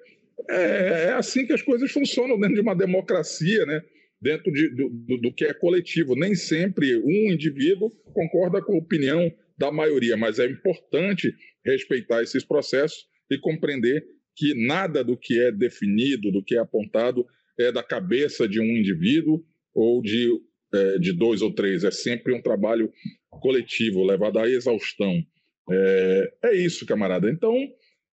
É, 0.48 1.06
é, 1.06 1.12
assim 1.12 1.46
que 1.46 1.52
as 1.52 1.62
coisas 1.62 1.90
funcionam 1.90 2.38
dentro 2.38 2.54
de 2.54 2.60
uma 2.60 2.74
democracia, 2.74 3.64
né? 3.66 3.82
dentro 4.22 4.52
de, 4.52 4.68
do, 4.70 5.18
do 5.18 5.34
que 5.34 5.44
é 5.44 5.52
coletivo. 5.52 6.14
Nem 6.14 6.34
sempre 6.34 6.96
um 6.96 7.32
indivíduo 7.32 7.90
concorda 8.14 8.62
com 8.62 8.74
a 8.74 8.78
opinião 8.78 9.30
da 9.62 9.70
maioria, 9.70 10.16
mas 10.16 10.40
é 10.40 10.46
importante 10.46 11.32
respeitar 11.64 12.20
esses 12.20 12.44
processos 12.44 13.06
e 13.30 13.38
compreender 13.38 14.04
que 14.34 14.54
nada 14.66 15.04
do 15.04 15.16
que 15.16 15.38
é 15.38 15.52
definido, 15.52 16.32
do 16.32 16.42
que 16.42 16.56
é 16.56 16.58
apontado, 16.58 17.24
é 17.56 17.70
da 17.70 17.82
cabeça 17.82 18.48
de 18.48 18.58
um 18.60 18.76
indivíduo 18.76 19.40
ou 19.72 20.02
de, 20.02 20.28
é, 20.74 20.98
de 20.98 21.12
dois 21.12 21.42
ou 21.42 21.54
três. 21.54 21.84
É 21.84 21.92
sempre 21.92 22.34
um 22.34 22.42
trabalho 22.42 22.90
coletivo, 23.30 24.04
levado 24.04 24.40
à 24.40 24.48
exaustão. 24.48 25.22
É, 25.70 26.32
é 26.46 26.56
isso, 26.56 26.84
camarada. 26.84 27.30
Então, 27.30 27.54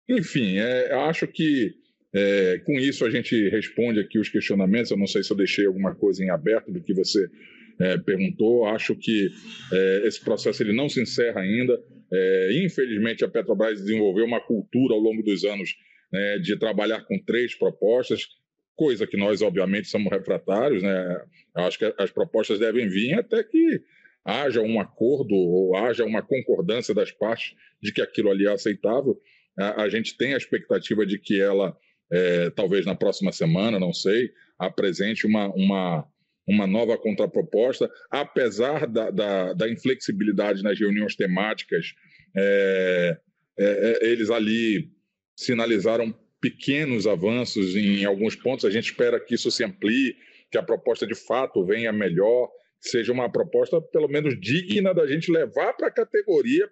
enfim, 0.07 0.57
é, 0.57 0.93
acho 0.93 1.25
que 1.25 1.73
é, 2.13 2.59
com 2.59 2.73
isso 2.73 3.03
a 3.05 3.09
gente 3.09 3.49
responde 3.49 3.99
aqui 3.99 4.19
os 4.19 4.29
questionamentos. 4.29 4.91
Eu 4.91 4.97
não 4.97 5.07
sei 5.07 5.23
se 5.23 5.31
eu 5.31 5.37
deixei 5.37 5.65
alguma 5.65 5.95
coisa 5.95 6.23
em 6.23 6.29
aberto 6.29 6.71
do 6.71 6.83
que 6.83 6.93
você 6.93 7.27
é, 7.79 7.97
perguntou. 7.97 8.65
Acho 8.65 8.95
que 8.95 9.29
é, 9.71 10.01
esse 10.05 10.23
processo 10.23 10.61
ele 10.61 10.73
não 10.73 10.89
se 10.89 11.01
encerra 11.01 11.41
ainda. 11.41 11.79
É, 12.11 12.63
infelizmente, 12.65 13.23
a 13.23 13.29
Petrobras 13.29 13.79
desenvolveu 13.79 14.25
uma 14.25 14.41
cultura 14.41 14.93
ao 14.93 14.99
longo 14.99 15.23
dos 15.23 15.43
anos 15.43 15.75
né, 16.11 16.39
de 16.39 16.57
trabalhar 16.57 17.01
com 17.01 17.19
três 17.19 17.55
propostas, 17.55 18.27
coisa 18.75 19.05
que 19.05 19.17
nós, 19.17 19.41
obviamente, 19.41 19.87
somos 19.87 20.11
refratários. 20.11 20.81
Né? 20.81 21.21
Acho 21.55 21.77
que 21.77 21.93
as 21.97 22.11
propostas 22.11 22.59
devem 22.59 22.89
vir 22.89 23.13
até 23.13 23.43
que 23.43 23.81
haja 24.25 24.61
um 24.61 24.79
acordo 24.79 25.33
ou 25.35 25.75
haja 25.75 26.03
uma 26.03 26.21
concordância 26.21 26.93
das 26.93 27.11
partes 27.11 27.55
de 27.81 27.91
que 27.93 28.01
aquilo 28.01 28.29
ali 28.29 28.45
é 28.45 28.51
aceitável. 28.51 29.19
A, 29.57 29.83
a 29.83 29.89
gente 29.89 30.17
tem 30.17 30.33
a 30.33 30.37
expectativa 30.37 31.05
de 31.05 31.19
que 31.19 31.39
ela, 31.39 31.75
é, 32.11 32.49
talvez 32.49 32.85
na 32.85 32.95
próxima 32.95 33.31
semana, 33.31 33.79
não 33.79 33.93
sei, 33.93 34.31
apresente 34.57 35.25
uma, 35.25 35.47
uma, 35.53 36.07
uma 36.49 36.65
nova 36.65 36.97
contraproposta, 36.97 37.89
apesar 38.09 38.87
da, 38.87 39.11
da, 39.11 39.53
da 39.53 39.69
inflexibilidade 39.69 40.63
nas 40.63 40.79
reuniões 40.79 41.15
temáticas, 41.15 41.93
é, 42.35 43.17
é, 43.59 43.65
é, 44.03 44.09
eles 44.09 44.31
ali 44.31 44.89
sinalizaram 45.35 46.11
pequenos 46.41 47.05
avanços 47.05 47.75
em 47.75 48.03
alguns 48.03 48.35
pontos. 48.35 48.65
A 48.65 48.71
gente 48.71 48.85
espera 48.85 49.19
que 49.19 49.35
isso 49.35 49.51
se 49.51 49.63
amplie, 49.63 50.15
que 50.51 50.57
a 50.57 50.63
proposta 50.63 51.05
de 51.05 51.13
fato 51.13 51.63
venha 51.63 51.93
melhor, 51.93 52.49
seja 52.81 53.13
uma 53.13 53.31
proposta 53.31 53.79
pelo 53.79 54.07
menos 54.07 54.39
digna 54.39 54.91
da 54.91 55.05
gente 55.05 55.31
levar 55.31 55.73
para 55.73 55.87
a 55.87 55.91
categoria, 55.91 56.67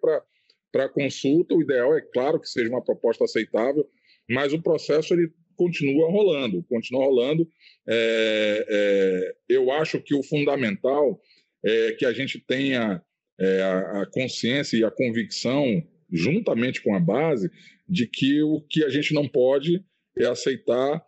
para 0.71 0.89
consulta. 0.89 1.53
O 1.53 1.61
ideal 1.61 1.95
é 1.95 2.01
claro 2.01 2.39
que 2.39 2.49
seja 2.49 2.69
uma 2.69 2.83
proposta 2.83 3.25
aceitável, 3.25 3.87
mas 4.27 4.53
o 4.53 4.61
processo 4.61 5.13
ele 5.13 5.31
continua 5.57 6.09
rolando, 6.09 6.63
continua 6.63 7.03
rolando. 7.03 7.49
É, 7.85 8.65
é, 8.69 9.35
eu 9.49 9.71
acho 9.71 9.99
que 9.99 10.15
o 10.15 10.23
fundamental 10.23 11.19
é 11.65 11.91
que 11.93 12.05
a 12.05 12.13
gente 12.13 12.39
tenha 12.39 13.01
é, 13.39 13.61
a, 13.61 14.01
a 14.03 14.05
consciência 14.05 14.77
e 14.77 14.83
a 14.83 14.91
convicção, 14.91 15.83
juntamente 16.11 16.81
com 16.81 16.95
a 16.95 16.99
base, 16.99 17.51
de 17.89 18.07
que 18.07 18.41
o 18.41 18.61
que 18.61 18.83
a 18.83 18.89
gente 18.89 19.13
não 19.13 19.27
pode 19.27 19.83
é 20.17 20.25
aceitar 20.25 21.03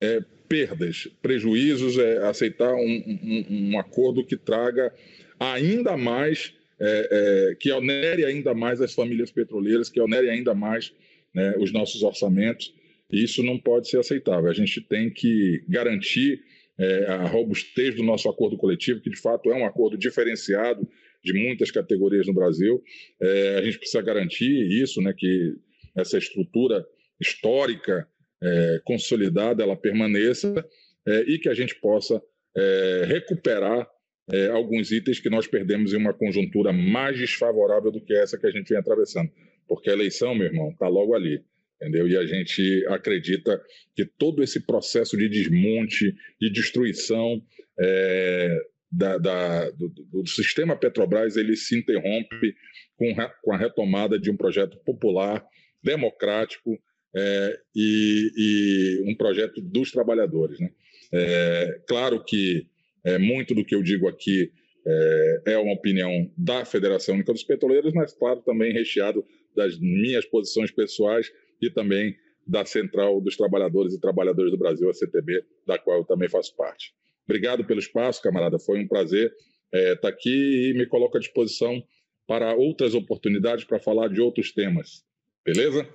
é, 0.00 0.20
perdas, 0.48 1.08
prejuízos, 1.22 1.96
é 1.98 2.18
aceitar 2.26 2.74
um, 2.74 2.80
um, 3.22 3.46
um, 3.50 3.78
acordo 3.78 4.24
que 4.24 4.36
traga 4.36 4.92
ainda 5.38 5.96
mais, 5.96 6.54
é, 6.80 7.08
é, 7.52 7.54
que 7.54 7.70
onere 7.70 8.24
ainda 8.24 8.52
mais 8.52 8.80
as 8.80 8.92
famílias 8.92 9.30
petroleiras, 9.30 9.88
que 9.88 10.00
onere 10.00 10.28
ainda 10.28 10.54
mais 10.54 10.92
né, 11.32 11.54
os 11.58 11.72
nossos 11.72 12.02
orçamentos. 12.02 12.74
Isso 13.10 13.42
não 13.42 13.58
pode 13.58 13.88
ser 13.88 13.98
aceitável. 13.98 14.50
A 14.50 14.54
gente 14.54 14.80
tem 14.80 15.10
que 15.10 15.64
garantir 15.68 16.42
é, 16.78 17.06
a 17.06 17.26
robustez 17.26 17.94
do 17.94 18.02
nosso 18.02 18.28
acordo 18.28 18.56
coletivo, 18.56 19.00
que 19.00 19.10
de 19.10 19.20
fato 19.20 19.50
é 19.50 19.54
um 19.54 19.66
acordo 19.66 19.98
diferenciado 19.98 20.88
de 21.22 21.32
muitas 21.32 21.70
categorias 21.70 22.26
no 22.26 22.32
Brasil. 22.32 22.82
É, 23.20 23.56
a 23.58 23.62
gente 23.62 23.78
precisa 23.78 24.02
garantir 24.02 24.82
isso, 24.82 25.02
né, 25.02 25.12
que 25.16 25.54
essa 25.96 26.16
estrutura 26.16 26.86
histórica 27.20 28.08
é, 28.42 28.80
consolidada 28.84 29.62
ela 29.62 29.76
permaneça 29.76 30.64
é, 31.06 31.20
e 31.22 31.38
que 31.38 31.48
a 31.48 31.54
gente 31.54 31.74
possa 31.80 32.22
é, 32.56 33.04
recuperar 33.06 33.86
é, 34.32 34.46
alguns 34.48 34.90
itens 34.90 35.20
que 35.20 35.28
nós 35.28 35.46
perdemos 35.46 35.92
em 35.92 35.96
uma 35.96 36.14
conjuntura 36.14 36.72
mais 36.72 37.18
desfavorável 37.18 37.90
do 37.90 38.00
que 38.00 38.14
essa 38.14 38.38
que 38.38 38.46
a 38.46 38.50
gente 38.50 38.68
vem 38.68 38.78
atravessando. 38.78 39.30
Porque 39.68 39.90
a 39.90 39.92
eleição, 39.92 40.34
meu 40.34 40.46
irmão, 40.46 40.70
está 40.70 40.88
logo 40.88 41.14
ali 41.14 41.42
entendeu? 41.80 42.06
E 42.06 42.16
a 42.16 42.26
gente 42.26 42.84
acredita 42.88 43.60
que 43.96 44.04
todo 44.04 44.42
esse 44.42 44.60
processo 44.60 45.16
de 45.16 45.28
desmonte, 45.28 46.14
de 46.40 46.50
destruição 46.50 47.42
é, 47.78 48.54
da, 48.92 49.16
da, 49.16 49.70
do, 49.70 49.88
do, 49.88 50.26
sistema 50.26 50.76
Petrobras, 50.76 51.36
ele 51.36 51.56
se 51.56 51.78
interrompe 51.78 52.54
com, 52.96 53.14
com 53.42 53.52
a 53.52 53.56
retomada 53.56 54.18
de 54.18 54.30
um 54.30 54.36
projeto 54.36 54.76
popular, 54.84 55.44
democrático 55.82 56.78
é, 57.16 57.58
e, 57.74 58.30
e, 58.36 59.10
um 59.10 59.14
projeto 59.16 59.60
dos 59.62 59.90
trabalhadores. 59.90 60.60
Né? 60.60 60.70
É, 61.12 61.80
claro 61.88 62.22
que 62.22 62.66
é, 63.04 63.16
muito 63.18 63.54
do 63.54 63.64
que 63.64 63.74
eu 63.74 63.82
digo 63.82 64.06
aqui 64.06 64.52
é, 64.86 65.42
é 65.52 65.58
uma 65.58 65.72
opinião 65.72 66.30
da 66.36 66.64
Federação 66.64 67.14
Única 67.14 67.32
dos 67.32 67.44
Petroleiros, 67.44 67.92
mas, 67.94 68.12
claro, 68.12 68.42
também 68.42 68.72
recheado 68.72 69.24
das 69.54 69.78
minhas 69.78 70.24
posições 70.26 70.70
pessoais 70.70 71.30
e 71.60 71.70
também 71.70 72.14
da 72.46 72.64
Central 72.64 73.20
dos 73.20 73.36
Trabalhadores 73.36 73.94
e 73.94 74.00
Trabalhadoras 74.00 74.50
do 74.50 74.58
Brasil, 74.58 74.88
a 74.88 74.94
CTB, 74.94 75.44
da 75.66 75.78
qual 75.78 75.98
eu 75.98 76.04
também 76.04 76.28
faço 76.28 76.54
parte. 76.56 76.92
Obrigado 77.24 77.64
pelo 77.64 77.78
espaço, 77.78 78.22
camarada. 78.22 78.58
Foi 78.58 78.80
um 78.80 78.88
prazer 78.88 79.32
estar 79.72 79.78
é, 79.78 79.94
tá 79.94 80.08
aqui 80.08 80.70
e 80.70 80.74
me 80.76 80.86
coloco 80.86 81.16
à 81.16 81.20
disposição 81.20 81.80
para 82.26 82.54
outras 82.54 82.94
oportunidades 82.94 83.64
para 83.64 83.78
falar 83.78 84.08
de 84.08 84.20
outros 84.20 84.52
temas. 84.52 85.04
Beleza? 85.44 85.88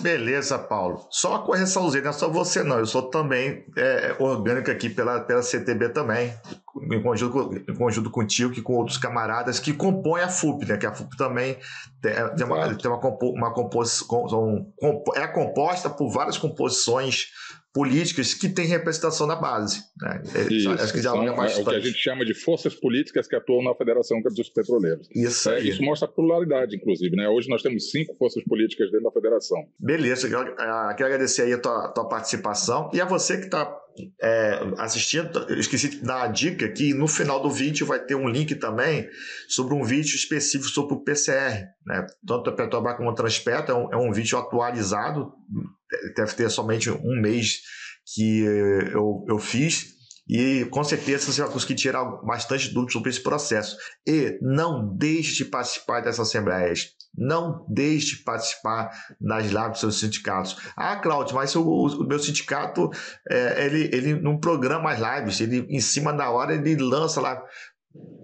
Beleza, 0.00 0.58
Paulo. 0.58 1.06
Só 1.10 1.30
uma 1.30 1.44
correçãozinha, 1.44 2.02
não 2.02 2.10
é 2.10 2.12
só 2.12 2.28
você 2.28 2.62
não, 2.62 2.78
eu 2.78 2.86
sou 2.86 3.02
também 3.10 3.64
é, 3.76 4.16
orgânico 4.18 4.70
aqui 4.70 4.88
pela, 4.88 5.20
pela 5.20 5.42
CTB 5.42 5.90
também, 5.90 6.32
em 6.90 7.02
conjunto, 7.02 7.54
em 7.56 7.74
conjunto 7.74 8.10
contigo 8.10 8.52
e 8.54 8.62
com 8.62 8.74
outros 8.74 8.98
camaradas 8.98 9.58
que 9.58 9.72
compõem 9.72 10.22
a 10.22 10.28
FUP, 10.28 10.66
né? 10.66 10.76
Que 10.76 10.86
a 10.86 10.94
FUP 10.94 11.16
também 11.16 11.56
tem, 12.02 12.12
é, 12.12 12.28
tem 12.28 12.46
uma, 12.46 12.74
tem 12.74 12.90
uma, 12.90 13.00
compo, 13.00 13.30
uma 13.30 13.52
composição, 13.52 14.66
é 15.14 15.26
composta 15.28 15.88
por 15.88 16.10
várias 16.10 16.36
composições 16.36 17.28
políticas 17.72 18.34
que 18.34 18.48
têm 18.48 18.66
representação 18.66 19.26
na 19.26 19.36
base. 19.36 19.80
Né? 20.00 20.22
É, 20.34 20.52
isso, 20.52 20.70
acho 20.70 20.92
que 20.92 21.00
são, 21.00 21.22
é 21.22 21.30
o 21.30 21.64
que 21.64 21.74
a 21.74 21.80
gente 21.80 21.98
chama 21.98 22.24
de 22.24 22.34
forças 22.34 22.74
políticas 22.74 23.28
que 23.28 23.36
atuam 23.36 23.62
na 23.62 23.74
Federação 23.74 24.20
dos 24.20 24.48
Petroleiros. 24.48 25.08
Isso, 25.14 25.48
é, 25.50 25.60
isso 25.60 25.82
mostra 25.82 26.08
a 26.08 26.10
pluralidade, 26.10 26.74
inclusive. 26.74 27.14
Né? 27.14 27.28
Hoje 27.28 27.48
nós 27.48 27.62
temos 27.62 27.90
cinco 27.90 28.16
forças 28.16 28.42
políticas 28.44 28.90
dentro 28.90 29.04
da 29.04 29.12
Federação. 29.12 29.58
Beleza, 29.78 30.28
quero, 30.28 30.56
quero 30.56 31.06
agradecer 31.06 31.42
aí 31.42 31.52
a 31.52 31.58
tua, 31.58 31.88
tua 31.92 32.08
participação 32.08 32.90
e 32.92 33.00
a 33.00 33.04
você 33.04 33.38
que 33.38 33.44
está 33.44 33.64
é, 34.20 34.60
assistindo, 34.78 35.38
eu 35.48 35.58
esqueci 35.58 35.88
de 35.88 35.96
dar 35.98 36.22
a 36.22 36.28
dica 36.28 36.68
que 36.68 36.94
no 36.94 37.06
final 37.06 37.42
do 37.42 37.50
vídeo 37.50 37.86
vai 37.86 37.98
ter 37.98 38.14
um 38.14 38.28
link 38.28 38.54
também 38.54 39.08
sobre 39.48 39.74
um 39.74 39.82
vídeo 39.82 40.14
específico 40.14 40.70
sobre 40.70 40.94
o 40.94 41.00
PCR. 41.02 41.66
Né? 41.86 42.06
Tanto 42.26 42.50
a 42.50 42.52
Petrobras 42.52 42.96
como 42.96 43.10
a 43.10 43.14
Transpetro 43.14 43.72
é 43.72 43.76
um, 43.76 43.92
é 43.94 43.96
um 43.96 44.12
vídeo 44.12 44.38
atualizado, 44.38 45.32
deve 46.16 46.34
ter 46.34 46.50
somente 46.50 46.90
um 46.90 47.20
mês 47.20 47.60
que 48.14 48.40
eu, 48.92 49.24
eu 49.28 49.38
fiz, 49.38 49.99
e 50.30 50.64
com 50.66 50.84
certeza 50.84 51.32
você 51.32 51.42
vai 51.42 51.50
conseguir 51.50 51.74
tirar 51.74 52.04
bastante 52.22 52.72
dúvidas 52.72 52.92
sobre 52.92 53.10
esse 53.10 53.20
processo. 53.20 53.76
E 54.06 54.38
não 54.40 54.94
deixe 54.96 55.34
de 55.42 55.44
participar 55.46 56.02
dessas 56.02 56.28
assembleias. 56.28 56.90
Não 57.12 57.66
deixe 57.68 58.14
de 58.14 58.22
participar 58.22 58.92
das 59.20 59.46
lives 59.46 59.70
dos 59.70 59.80
seus 59.80 59.98
sindicatos. 59.98 60.56
Ah, 60.76 60.94
Cláudio, 60.94 61.34
mas 61.34 61.56
o, 61.56 61.62
o 61.64 62.06
meu 62.06 62.20
sindicato, 62.20 62.88
é, 63.28 63.66
ele, 63.66 63.90
ele 63.92 64.20
não 64.20 64.38
programa 64.38 64.92
as 64.92 65.00
lives, 65.00 65.40
ele 65.40 65.66
em 65.68 65.80
cima 65.80 66.12
da 66.12 66.30
hora 66.30 66.54
ele 66.54 66.76
lança 66.76 67.20
lá. 67.20 67.42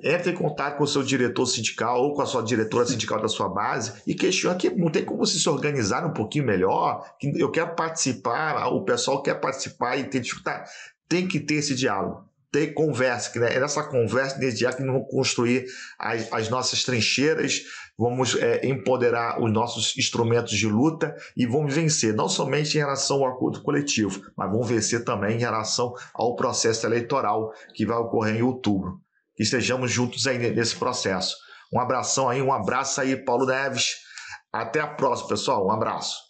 Entre 0.01 0.31
em 0.31 0.35
contato 0.37 0.79
com 0.79 0.85
o 0.85 0.87
seu 0.87 1.03
diretor 1.03 1.45
sindical 1.45 2.01
ou 2.01 2.14
com 2.14 2.23
a 2.23 2.27
sua 2.27 2.40
diretora 2.40 2.87
sindical 2.87 3.21
da 3.21 3.27
sua 3.27 3.49
base 3.49 4.01
e 4.07 4.14
questione 4.14 4.57
que 4.57 4.71
não 4.71 4.92
tem 4.92 5.05
como 5.05 5.19
você 5.19 5.37
se 5.40 5.49
organizar 5.49 6.07
um 6.07 6.12
pouquinho 6.12 6.47
melhor. 6.47 7.05
Eu 7.21 7.51
quero 7.51 7.75
participar, 7.75 8.69
o 8.69 8.85
pessoal 8.85 9.25
quer 9.25 9.40
participar 9.40 9.97
e 9.97 10.05
ter 10.05 10.21
dificuldade. 10.21 10.71
Tem 11.09 11.27
que 11.27 11.40
ter 11.40 11.55
esse 11.55 11.75
diálogo 11.75 12.27
ter 12.57 12.73
conversa, 12.73 13.31
que 13.31 13.38
né, 13.38 13.55
é 13.55 13.61
nessa 13.61 13.83
conversa, 13.85 14.38
nesse 14.38 14.57
dia 14.57 14.73
que 14.73 14.83
vamos 14.83 15.07
construir 15.11 15.66
as, 15.99 16.33
as 16.33 16.49
nossas 16.49 16.85
trincheiras, 16.85 17.62
vamos 17.99 18.35
é, 18.35 18.66
empoderar 18.66 19.42
os 19.42 19.53
nossos 19.53 19.95
instrumentos 19.99 20.57
de 20.57 20.66
luta 20.66 21.14
e 21.37 21.47
vamos 21.47 21.75
vencer, 21.75 22.14
não 22.14 22.31
somente 22.31 22.75
em 22.77 22.81
relação 22.81 23.19
ao 23.19 23.35
acordo 23.35 23.62
coletivo, 23.62 24.23
mas 24.35 24.51
vamos 24.51 24.69
vencer 24.69 25.05
também 25.05 25.37
em 25.37 25.40
relação 25.40 25.92
ao 26.14 26.35
processo 26.35 26.87
eleitoral 26.87 27.53
que 27.75 27.85
vai 27.85 27.99
ocorrer 27.99 28.37
em 28.37 28.42
outubro. 28.42 29.01
Que 29.37 29.42
estejamos 29.42 29.90
juntos 29.90 30.27
aí 30.27 30.38
nesse 30.38 30.77
processo. 30.77 31.37
Um 31.71 31.79
abração 31.79 32.27
aí, 32.27 32.40
um 32.40 32.53
abraço 32.53 33.03
aí, 33.03 33.16
Paulo 33.16 33.45
Neves. 33.45 33.97
Até 34.51 34.81
a 34.81 34.87
próxima, 34.87 35.29
pessoal. 35.29 35.66
Um 35.66 35.71
abraço. 35.71 36.16